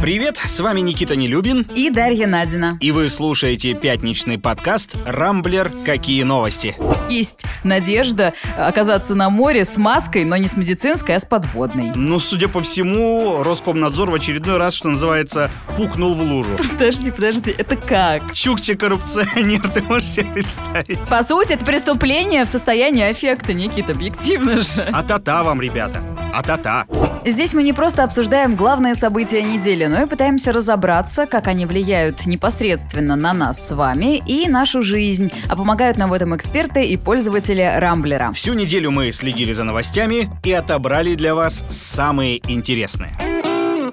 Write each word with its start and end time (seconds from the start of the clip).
Привет, 0.00 0.38
с 0.42 0.58
вами 0.60 0.80
Никита 0.80 1.14
Нелюбин. 1.14 1.66
И 1.76 1.90
Дарья 1.90 2.26
Надина. 2.26 2.78
И 2.80 2.90
вы 2.90 3.10
слушаете 3.10 3.74
пятничный 3.74 4.38
подкаст 4.38 4.96
«Рамблер. 5.04 5.70
Какие 5.84 6.22
новости?». 6.22 6.74
Есть 7.10 7.44
надежда 7.64 8.32
оказаться 8.56 9.14
на 9.14 9.28
море 9.28 9.66
с 9.66 9.76
маской, 9.76 10.24
но 10.24 10.38
не 10.38 10.46
с 10.46 10.56
медицинской, 10.56 11.16
а 11.16 11.18
с 11.18 11.26
подводной. 11.26 11.92
Ну, 11.94 12.18
судя 12.18 12.48
по 12.48 12.62
всему, 12.62 13.42
Роскомнадзор 13.42 14.10
в 14.10 14.14
очередной 14.14 14.56
раз, 14.56 14.72
что 14.72 14.88
называется, 14.88 15.50
пукнул 15.76 16.14
в 16.14 16.22
лужу. 16.22 16.50
Подожди, 16.72 17.10
подожди, 17.10 17.54
это 17.58 17.76
как? 17.76 18.32
Чукче 18.32 18.76
коррупционер, 18.76 19.68
ты 19.74 19.82
можешь 19.82 20.08
себе 20.08 20.32
представить? 20.32 20.98
По 21.10 21.22
сути, 21.22 21.52
это 21.52 21.64
преступление 21.66 22.46
в 22.46 22.48
состоянии 22.48 23.04
аффекта, 23.04 23.52
Никита, 23.52 23.92
объективно 23.92 24.62
же. 24.62 24.88
А-та-та 24.94 25.42
вам, 25.42 25.60
ребята. 25.60 26.02
А-та-та. 26.32 26.86
Здесь 27.24 27.54
мы 27.54 27.62
не 27.62 27.72
просто 27.72 28.04
обсуждаем 28.04 28.54
главные 28.54 28.94
события 28.94 29.42
недели, 29.42 29.86
но 29.90 30.02
и 30.02 30.06
пытаемся 30.06 30.52
разобраться, 30.52 31.26
как 31.26 31.48
они 31.48 31.66
влияют 31.66 32.24
непосредственно 32.24 33.16
на 33.16 33.32
нас 33.32 33.68
с 33.68 33.74
вами 33.74 34.22
и 34.24 34.48
нашу 34.48 34.82
жизнь, 34.82 35.32
а 35.48 35.56
помогают 35.56 35.96
нам 35.96 36.10
в 36.10 36.12
этом 36.12 36.34
эксперты 36.36 36.84
и 36.84 36.96
пользователи 36.96 37.68
Рамблера. 37.76 38.30
Всю 38.32 38.54
неделю 38.54 38.92
мы 38.92 39.10
следили 39.10 39.52
за 39.52 39.64
новостями 39.64 40.30
и 40.44 40.52
отобрали 40.52 41.16
для 41.16 41.34
вас 41.34 41.64
самые 41.68 42.40
интересные. 42.50 43.10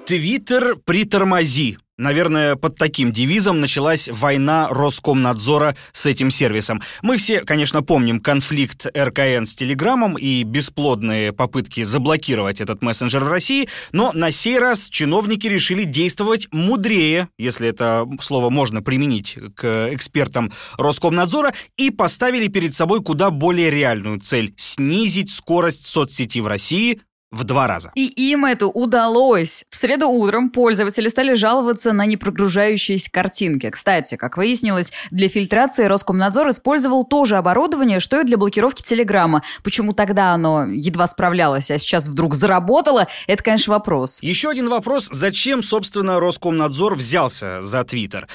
Твиттер 0.06 0.76
притормози. 0.76 1.78
Наверное, 1.98 2.54
под 2.54 2.76
таким 2.76 3.12
девизом 3.12 3.60
началась 3.60 4.08
война 4.08 4.68
Роскомнадзора 4.70 5.74
с 5.90 6.06
этим 6.06 6.30
сервисом. 6.30 6.80
Мы 7.02 7.18
все, 7.18 7.40
конечно, 7.40 7.82
помним 7.82 8.20
конфликт 8.20 8.86
РКН 8.86 9.46
с 9.46 9.56
Телеграмом 9.56 10.16
и 10.16 10.44
бесплодные 10.44 11.32
попытки 11.32 11.82
заблокировать 11.82 12.60
этот 12.60 12.82
мессенджер 12.82 13.24
в 13.24 13.28
России, 13.28 13.68
но 13.90 14.12
на 14.12 14.30
сей 14.30 14.60
раз 14.60 14.88
чиновники 14.88 15.48
решили 15.48 15.82
действовать 15.82 16.46
мудрее, 16.52 17.30
если 17.36 17.68
это 17.68 18.06
слово 18.20 18.48
можно 18.48 18.80
применить 18.80 19.36
к 19.56 19.88
экспертам 19.92 20.52
Роскомнадзора, 20.76 21.52
и 21.76 21.90
поставили 21.90 22.46
перед 22.46 22.74
собой 22.76 23.02
куда 23.02 23.30
более 23.30 23.70
реальную 23.72 24.20
цель– 24.20 24.54
снизить 24.56 25.32
скорость 25.32 25.84
соцсети 25.84 26.38
в 26.38 26.46
России 26.46 27.00
в 27.30 27.44
два 27.44 27.66
раза. 27.66 27.92
И 27.94 28.06
им 28.06 28.44
это 28.44 28.66
удалось. 28.66 29.64
В 29.68 29.76
среду 29.76 30.08
утром 30.08 30.50
пользователи 30.50 31.08
стали 31.08 31.34
жаловаться 31.34 31.92
на 31.92 32.06
непрогружающиеся 32.06 33.10
картинки. 33.10 33.70
Кстати, 33.70 34.16
как 34.16 34.36
выяснилось, 34.36 34.92
для 35.10 35.28
фильтрации 35.28 35.84
Роскомнадзор 35.84 36.50
использовал 36.50 37.04
то 37.04 37.24
же 37.24 37.36
оборудование, 37.36 38.00
что 38.00 38.20
и 38.20 38.24
для 38.24 38.38
блокировки 38.38 38.82
Телеграма. 38.82 39.42
Почему 39.62 39.92
тогда 39.92 40.32
оно 40.32 40.66
едва 40.66 41.06
справлялось, 41.06 41.70
а 41.70 41.78
сейчас 41.78 42.08
вдруг 42.08 42.34
заработало, 42.34 43.08
это, 43.26 43.42
конечно, 43.42 43.74
вопрос. 43.74 44.22
Еще 44.22 44.48
один 44.48 44.68
вопрос, 44.68 45.08
зачем, 45.12 45.62
собственно, 45.62 46.20
Роскомнадзор 46.20 46.94
взялся 46.94 47.62
за 47.62 47.84
Твиттер? 47.84 48.28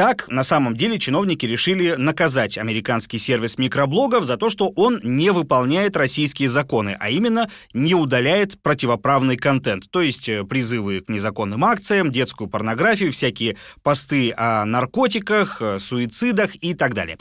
Так, 0.00 0.28
на 0.28 0.44
самом 0.44 0.78
деле, 0.78 0.98
чиновники 0.98 1.44
решили 1.44 1.90
наказать 1.90 2.56
американский 2.56 3.18
сервис 3.18 3.58
микроблогов 3.58 4.24
за 4.24 4.38
то, 4.38 4.48
что 4.48 4.70
он 4.74 4.98
не 5.02 5.30
выполняет 5.30 5.94
российские 5.94 6.48
законы, 6.48 6.96
а 6.98 7.10
именно 7.10 7.50
не 7.74 7.94
удаляет 7.94 8.58
противоправный 8.62 9.36
контент, 9.36 9.90
то 9.90 10.00
есть 10.00 10.26
э, 10.30 10.42
призывы 10.44 11.00
к 11.00 11.10
незаконным 11.10 11.66
акциям, 11.66 12.10
детскую 12.10 12.48
порнографию, 12.48 13.12
всякие 13.12 13.58
посты 13.82 14.32
о 14.38 14.64
наркотиках, 14.64 15.60
э, 15.60 15.78
суицидах 15.78 16.56
и 16.62 16.72
так 16.72 16.94
далее. 16.94 17.18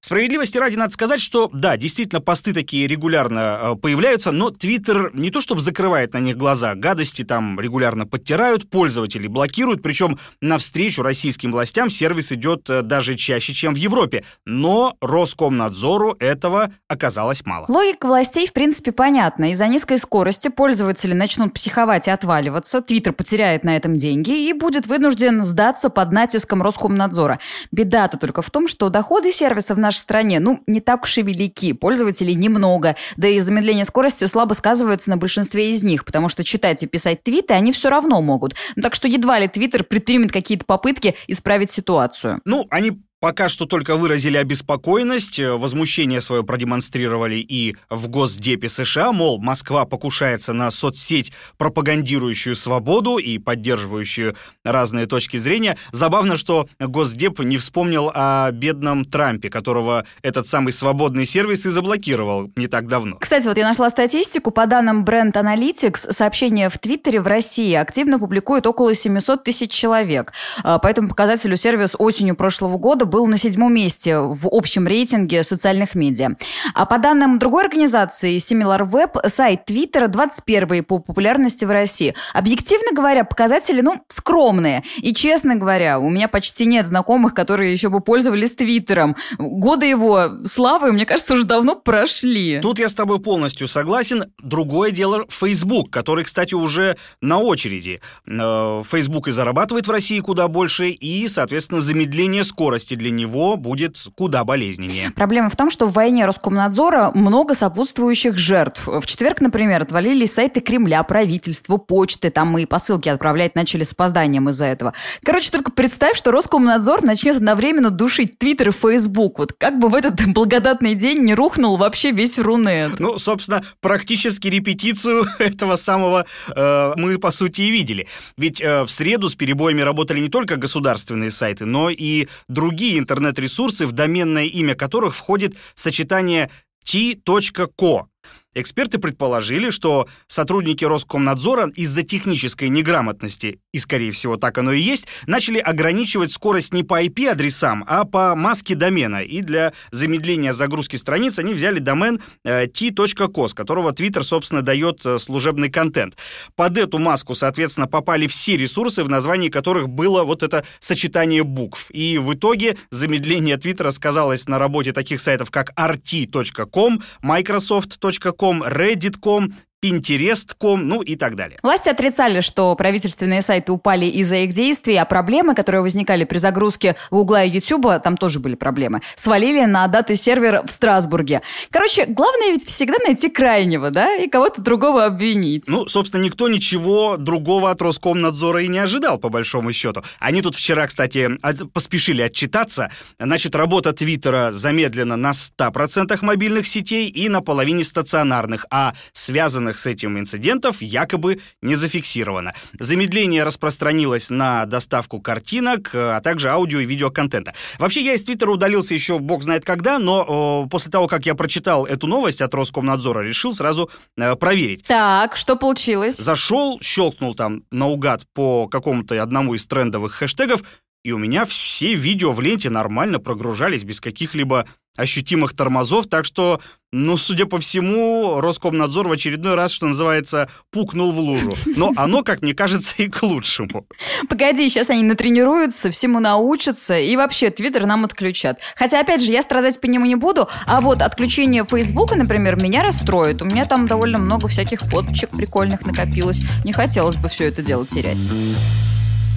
Справедливости 0.00 0.56
ради 0.56 0.76
надо 0.76 0.92
сказать, 0.92 1.20
что 1.20 1.50
да, 1.52 1.76
действительно, 1.76 2.20
посты 2.20 2.52
такие 2.54 2.86
регулярно 2.86 3.58
э, 3.60 3.74
появляются, 3.74 4.30
но 4.30 4.50
Твиттер 4.50 5.10
не 5.14 5.30
то 5.30 5.40
чтобы 5.40 5.60
закрывает 5.60 6.12
на 6.12 6.18
них 6.18 6.36
глаза, 6.36 6.76
гадости 6.76 7.24
там 7.24 7.58
регулярно 7.58 8.06
подтирают, 8.06 8.70
пользователи 8.70 9.26
блокируют, 9.26 9.82
причем 9.82 10.20
навстречу 10.40 11.02
российским 11.02 11.50
властям 11.50 11.90
сервис 11.90 12.30
идет 12.30 12.70
э, 12.70 12.82
даже 12.82 13.16
чаще, 13.16 13.52
чем 13.52 13.74
в 13.74 13.78
Европе. 13.78 14.22
Но 14.44 14.96
Роскомнадзору 15.00 16.14
этого 16.20 16.72
оказалось 16.86 17.44
мало. 17.44 17.66
Логика 17.68 18.06
властей, 18.06 18.46
в 18.46 18.52
принципе, 18.52 18.92
понятна. 18.92 19.50
Из-за 19.50 19.66
низкой 19.66 19.98
скорости 19.98 20.46
пользователи 20.46 21.14
начнут 21.14 21.52
психовать 21.52 22.06
и 22.06 22.12
отваливаться, 22.12 22.80
Твиттер 22.80 23.12
потеряет 23.12 23.64
на 23.64 23.76
этом 23.76 23.96
деньги 23.96 24.48
и 24.48 24.52
будет 24.52 24.86
вынужден 24.86 25.42
сдаться 25.42 25.90
под 25.90 26.12
натиском 26.12 26.62
Роскомнадзора. 26.62 27.40
Беда-то 27.72 28.18
только 28.18 28.40
в 28.42 28.50
том, 28.50 28.68
что 28.68 28.88
доходы 28.88 29.32
сервиса 29.32 29.74
в 29.74 29.78
нашей 29.86 29.98
стране, 29.98 30.40
ну, 30.40 30.62
не 30.66 30.80
так 30.80 31.04
уж 31.04 31.18
и 31.18 31.22
велики, 31.22 31.72
пользователей 31.72 32.34
немного, 32.34 32.96
да 33.16 33.28
и 33.28 33.40
замедление 33.40 33.84
скорости 33.84 34.24
слабо 34.24 34.54
сказывается 34.54 35.10
на 35.10 35.16
большинстве 35.16 35.70
из 35.70 35.82
них, 35.82 36.04
потому 36.04 36.28
что 36.28 36.44
читать 36.44 36.82
и 36.82 36.86
писать 36.86 37.22
твиты 37.22 37.54
они 37.54 37.72
все 37.72 37.88
равно 37.88 38.20
могут. 38.20 38.54
Ну, 38.74 38.82
так 38.82 38.94
что 38.94 39.08
едва 39.08 39.38
ли 39.38 39.48
Твиттер 39.48 39.84
предпримет 39.84 40.32
какие-то 40.32 40.64
попытки 40.64 41.14
исправить 41.26 41.70
ситуацию. 41.70 42.40
Ну, 42.44 42.66
они 42.70 43.00
пока 43.20 43.48
что 43.48 43.66
только 43.66 43.96
выразили 43.96 44.36
обеспокоенность, 44.36 45.38
э, 45.38 45.52
возмущение 45.52 46.20
свое 46.20 46.44
продемонстрировали 46.44 47.36
и 47.36 47.74
в 47.88 48.08
Госдепе 48.08 48.68
США, 48.68 49.12
мол, 49.12 49.40
Москва 49.40 49.84
покушается 49.84 50.52
на 50.52 50.70
соцсеть, 50.70 51.32
пропагандирующую 51.56 52.56
свободу 52.56 53.16
и 53.16 53.38
поддерживающую 53.38 54.36
разные 54.64 55.06
точки 55.06 55.38
зрения. 55.38 55.78
Забавно, 55.92 56.36
что 56.36 56.68
Госдеп 56.78 57.40
не 57.40 57.58
вспомнил 57.58 58.10
о 58.14 58.50
бедном 58.50 59.04
Трампе, 59.04 59.48
которого 59.48 60.04
этот 60.22 60.46
самый 60.46 60.72
свободный 60.72 61.24
сервис 61.24 61.64
и 61.66 61.70
заблокировал 61.70 62.50
не 62.56 62.66
так 62.66 62.86
давно. 62.86 63.16
Кстати, 63.16 63.46
вот 63.46 63.56
я 63.56 63.64
нашла 63.64 63.88
статистику. 63.88 64.50
По 64.50 64.66
данным 64.66 65.04
Brand 65.04 65.32
Analytics, 65.32 66.12
сообщения 66.12 66.68
в 66.68 66.78
Твиттере 66.78 67.20
в 67.20 67.26
России 67.26 67.74
активно 67.74 68.18
публикуют 68.18 68.66
около 68.66 68.94
700 68.94 69.44
тысяч 69.44 69.70
человек. 69.70 70.32
А, 70.62 70.78
по 70.78 70.86
этому 70.86 71.08
показателю 71.08 71.56
сервис 71.56 71.94
осенью 71.98 72.36
прошлого 72.36 72.76
года 72.76 73.05
был 73.06 73.26
на 73.26 73.38
седьмом 73.38 73.74
месте 73.74 74.18
в 74.18 74.48
общем 74.50 74.86
рейтинге 74.86 75.42
социальных 75.42 75.94
медиа. 75.94 76.36
А 76.74 76.86
по 76.86 76.98
данным 76.98 77.38
другой 77.38 77.64
организации 77.64 78.36
SimilarWeb, 78.36 79.28
сайт 79.28 79.64
Твиттера 79.64 80.08
21 80.08 80.84
по 80.84 80.98
популярности 80.98 81.64
в 81.64 81.70
России. 81.70 82.14
Объективно 82.34 82.92
говоря, 82.92 83.24
показатели, 83.24 83.80
ну, 83.80 84.02
скромные. 84.08 84.82
И, 84.98 85.14
честно 85.14 85.54
говоря, 85.54 85.98
у 85.98 86.10
меня 86.10 86.28
почти 86.28 86.66
нет 86.66 86.86
знакомых, 86.86 87.34
которые 87.34 87.72
еще 87.72 87.88
бы 87.88 88.00
пользовались 88.00 88.52
Твиттером. 88.52 89.16
Годы 89.38 89.86
его 89.86 90.44
славы, 90.44 90.92
мне 90.92 91.06
кажется, 91.06 91.34
уже 91.34 91.44
давно 91.44 91.76
прошли. 91.76 92.60
Тут 92.60 92.78
я 92.78 92.88
с 92.88 92.94
тобой 92.94 93.20
полностью 93.20 93.68
согласен. 93.68 94.24
Другое 94.42 94.90
дело 94.90 95.24
Facebook, 95.28 95.90
который, 95.90 96.24
кстати, 96.24 96.54
уже 96.54 96.96
на 97.20 97.38
очереди. 97.38 98.00
Э, 98.26 98.82
Facebook 98.86 99.28
и 99.28 99.32
зарабатывает 99.32 99.86
в 99.86 99.90
России 99.90 100.20
куда 100.20 100.48
больше, 100.48 100.90
и, 100.90 101.28
соответственно, 101.28 101.80
замедление 101.80 102.44
скорости 102.44 102.94
для 102.96 103.06
для 103.06 103.12
него 103.12 103.56
будет 103.56 103.98
куда 104.16 104.42
болезненнее. 104.42 105.12
Проблема 105.12 105.48
в 105.48 105.54
том, 105.54 105.70
что 105.70 105.86
в 105.86 105.92
войне 105.92 106.26
Роскомнадзора 106.26 107.12
много 107.14 107.54
сопутствующих 107.54 108.36
жертв. 108.36 108.88
В 108.88 109.06
четверг, 109.06 109.40
например, 109.40 109.82
отвалились 109.82 110.34
сайты 110.34 110.60
Кремля, 110.60 111.04
правительства, 111.04 111.76
почты, 111.76 112.30
там 112.30 112.48
мы 112.48 112.62
и 112.62 112.66
посылки 112.66 113.08
отправлять 113.08 113.54
начали 113.54 113.84
с 113.84 113.92
опозданием 113.92 114.48
из-за 114.48 114.64
этого. 114.64 114.92
Короче, 115.22 115.52
только 115.52 115.70
представь, 115.70 116.16
что 116.16 116.32
Роскомнадзор 116.32 117.04
начнет 117.04 117.36
одновременно 117.36 117.90
душить 117.90 118.38
Твиттер 118.38 118.70
и 118.70 118.72
Фейсбук. 118.72 119.38
Вот 119.38 119.52
как 119.52 119.78
бы 119.78 119.88
в 119.88 119.94
этот 119.94 120.26
благодатный 120.34 120.96
день 120.96 121.22
не 121.22 121.36
рухнул 121.36 121.76
вообще 121.76 122.10
весь 122.10 122.40
Рунет. 122.40 122.98
Ну, 122.98 123.18
собственно, 123.18 123.62
практически 123.80 124.48
репетицию 124.48 125.26
этого 125.38 125.76
самого 125.76 126.26
э, 126.56 126.92
мы, 126.96 127.18
по 127.18 127.30
сути, 127.30 127.60
и 127.60 127.70
видели. 127.70 128.08
Ведь 128.36 128.60
э, 128.60 128.82
в 128.82 128.90
среду 128.90 129.28
с 129.28 129.36
перебоями 129.36 129.82
работали 129.82 130.18
не 130.18 130.28
только 130.28 130.56
государственные 130.56 131.30
сайты, 131.30 131.66
но 131.66 131.88
и 131.88 132.26
другие 132.48 132.85
интернет-ресурсы, 132.94 133.86
в 133.86 133.92
доменное 133.92 134.44
имя 134.44 134.74
которых 134.74 135.14
входит 135.14 135.56
сочетание 135.74 136.50
t.co. 136.84 138.06
Эксперты 138.56 138.98
предположили, 138.98 139.68
что 139.68 140.08
сотрудники 140.28 140.82
Роскомнадзора 140.82 141.70
из-за 141.76 142.02
технической 142.02 142.70
неграмотности, 142.70 143.60
и, 143.70 143.78
скорее 143.78 144.12
всего, 144.12 144.38
так 144.38 144.56
оно 144.56 144.72
и 144.72 144.80
есть, 144.80 145.06
начали 145.26 145.58
ограничивать 145.58 146.32
скорость 146.32 146.72
не 146.72 146.82
по 146.82 147.04
IP-адресам, 147.04 147.84
а 147.86 148.04
по 148.04 148.34
маске 148.34 148.74
домена. 148.74 149.22
И 149.22 149.42
для 149.42 149.74
замедления 149.90 150.54
загрузки 150.54 150.96
страниц 150.96 151.38
они 151.38 151.52
взяли 151.52 151.80
домен 151.80 152.22
э, 152.44 152.66
t.co, 152.66 153.48
с 153.48 153.52
которого 153.52 153.90
Twitter, 153.90 154.22
собственно, 154.22 154.62
дает 154.62 155.04
э, 155.04 155.18
служебный 155.18 155.68
контент. 155.68 156.16
Под 156.54 156.78
эту 156.78 156.98
маску, 156.98 157.34
соответственно, 157.34 157.86
попали 157.88 158.26
все 158.26 158.56
ресурсы, 158.56 159.04
в 159.04 159.10
названии 159.10 159.50
которых 159.50 159.90
было 159.90 160.24
вот 160.24 160.42
это 160.42 160.64
сочетание 160.78 161.44
букв. 161.44 161.90
И 161.90 162.16
в 162.16 162.32
итоге 162.32 162.78
замедление 162.90 163.58
Твиттера 163.58 163.90
сказалось 163.90 164.48
на 164.48 164.58
работе 164.58 164.94
таких 164.94 165.20
сайтов, 165.20 165.50
как 165.50 165.72
rt.com, 165.78 167.02
microsoft.com, 167.20 168.45
Reddit.com 168.52 169.48
Pinterest.com, 169.82 170.82
ну 170.86 171.02
и 171.02 171.16
так 171.16 171.36
далее. 171.36 171.58
Власти 171.62 171.88
отрицали, 171.88 172.40
что 172.40 172.74
правительственные 172.74 173.42
сайты 173.42 173.72
упали 173.72 174.06
из-за 174.06 174.36
их 174.36 174.52
действий, 174.52 174.96
а 174.96 175.04
проблемы, 175.04 175.54
которые 175.54 175.82
возникали 175.82 176.24
при 176.24 176.38
загрузке 176.38 176.96
Гугла 177.10 177.44
и 177.44 177.50
Ютуба, 177.50 177.98
там 177.98 178.16
тоже 178.16 178.40
были 178.40 178.54
проблемы, 178.54 179.00
свалили 179.14 179.64
на 179.64 179.86
даты 179.88 180.16
сервер 180.16 180.62
в 180.66 180.70
Страсбурге. 180.70 181.42
Короче, 181.70 182.06
главное 182.06 182.52
ведь 182.52 182.66
всегда 182.66 182.96
найти 183.04 183.28
крайнего, 183.28 183.90
да, 183.90 184.16
и 184.16 184.28
кого-то 184.28 184.60
другого 184.60 185.04
обвинить. 185.04 185.68
Ну, 185.68 185.86
собственно, 185.86 186.22
никто 186.22 186.48
ничего 186.48 187.16
другого 187.16 187.70
от 187.70 187.82
Роскомнадзора 187.82 188.62
и 188.62 188.68
не 188.68 188.78
ожидал, 188.78 189.18
по 189.18 189.28
большому 189.28 189.72
счету. 189.72 190.02
Они 190.18 190.42
тут 190.42 190.54
вчера, 190.56 190.86
кстати, 190.86 191.30
поспешили 191.72 192.22
отчитаться. 192.22 192.90
Значит, 193.18 193.54
работа 193.54 193.92
Твиттера 193.92 194.52
замедлена 194.52 195.16
на 195.16 195.32
100% 195.32 196.18
мобильных 196.22 196.66
сетей 196.66 197.08
и 197.08 197.28
на 197.28 197.40
половине 197.40 197.84
стационарных, 197.84 198.66
а 198.70 198.94
связанных 199.12 199.65
связанных 199.66 199.78
с 199.78 199.86
этим 199.86 200.18
инцидентов 200.18 200.82
якобы 200.82 201.40
не 201.62 201.74
зафиксировано. 201.74 202.52
Замедление 202.78 203.44
распространилось 203.44 204.30
на 204.30 204.64
доставку 204.66 205.20
картинок, 205.20 205.90
а 205.94 206.20
также 206.20 206.50
аудио 206.50 206.80
и 206.80 206.86
видеоконтента. 206.86 207.52
Вообще, 207.78 208.02
я 208.02 208.14
из 208.14 208.24
Твиттера 208.24 208.50
удалился 208.50 208.94
еще 208.94 209.18
бог 209.18 209.42
знает 209.42 209.64
когда, 209.64 209.98
но 209.98 210.24
о, 210.28 210.66
после 210.68 210.90
того, 210.90 211.06
как 211.06 211.26
я 211.26 211.34
прочитал 211.34 211.86
эту 211.86 212.06
новость 212.06 212.42
от 212.42 212.54
Роскомнадзора, 212.54 213.22
решил 213.22 213.52
сразу 213.52 213.90
э, 214.16 214.36
проверить. 214.36 214.84
Так, 214.84 215.36
что 215.36 215.56
получилось? 215.56 216.16
Зашел, 216.16 216.78
щелкнул 216.82 217.34
там 217.34 217.62
наугад 217.70 218.22
по 218.34 218.68
какому-то 218.68 219.20
одному 219.22 219.54
из 219.54 219.66
трендовых 219.66 220.12
хэштегов, 220.12 220.62
и 221.04 221.12
у 221.12 221.18
меня 221.18 221.44
все 221.44 221.94
видео 221.94 222.32
в 222.32 222.40
ленте 222.40 222.68
нормально 222.68 223.20
прогружались 223.20 223.84
без 223.84 224.00
каких-либо 224.00 224.66
ощутимых 224.96 225.54
тормозов, 225.54 226.06
так 226.06 226.24
что, 226.24 226.60
ну, 226.92 227.16
судя 227.16 227.46
по 227.46 227.58
всему, 227.58 228.40
Роскомнадзор 228.40 229.08
в 229.08 229.12
очередной 229.12 229.54
раз, 229.54 229.72
что 229.72 229.86
называется, 229.86 230.48
пукнул 230.70 231.12
в 231.12 231.18
лужу. 231.18 231.54
Но 231.76 231.92
оно, 231.96 232.22
как 232.22 232.42
мне 232.42 232.54
кажется, 232.54 232.94
и 232.98 233.08
к 233.08 233.22
лучшему. 233.22 233.86
Погоди, 234.28 234.68
сейчас 234.68 234.90
они 234.90 235.02
натренируются, 235.02 235.90
всему 235.90 236.20
научатся, 236.20 236.98
и 236.98 237.16
вообще 237.16 237.50
Твиттер 237.50 237.86
нам 237.86 238.04
отключат. 238.04 238.60
Хотя, 238.76 239.00
опять 239.00 239.22
же, 239.22 239.32
я 239.32 239.42
страдать 239.42 239.80
по 239.80 239.86
нему 239.86 240.06
не 240.06 240.16
буду, 240.16 240.48
а 240.66 240.80
вот 240.80 241.02
отключение 241.02 241.64
Фейсбука, 241.64 242.16
например, 242.16 242.60
меня 242.62 242.82
расстроит. 242.82 243.42
У 243.42 243.44
меня 243.44 243.66
там 243.66 243.86
довольно 243.86 244.18
много 244.18 244.48
всяких 244.48 244.80
фоточек 244.80 245.30
прикольных 245.30 245.82
накопилось. 245.82 246.40
Не 246.64 246.72
хотелось 246.72 247.16
бы 247.16 247.28
все 247.28 247.44
это 247.44 247.62
дело 247.62 247.86
терять. 247.86 248.18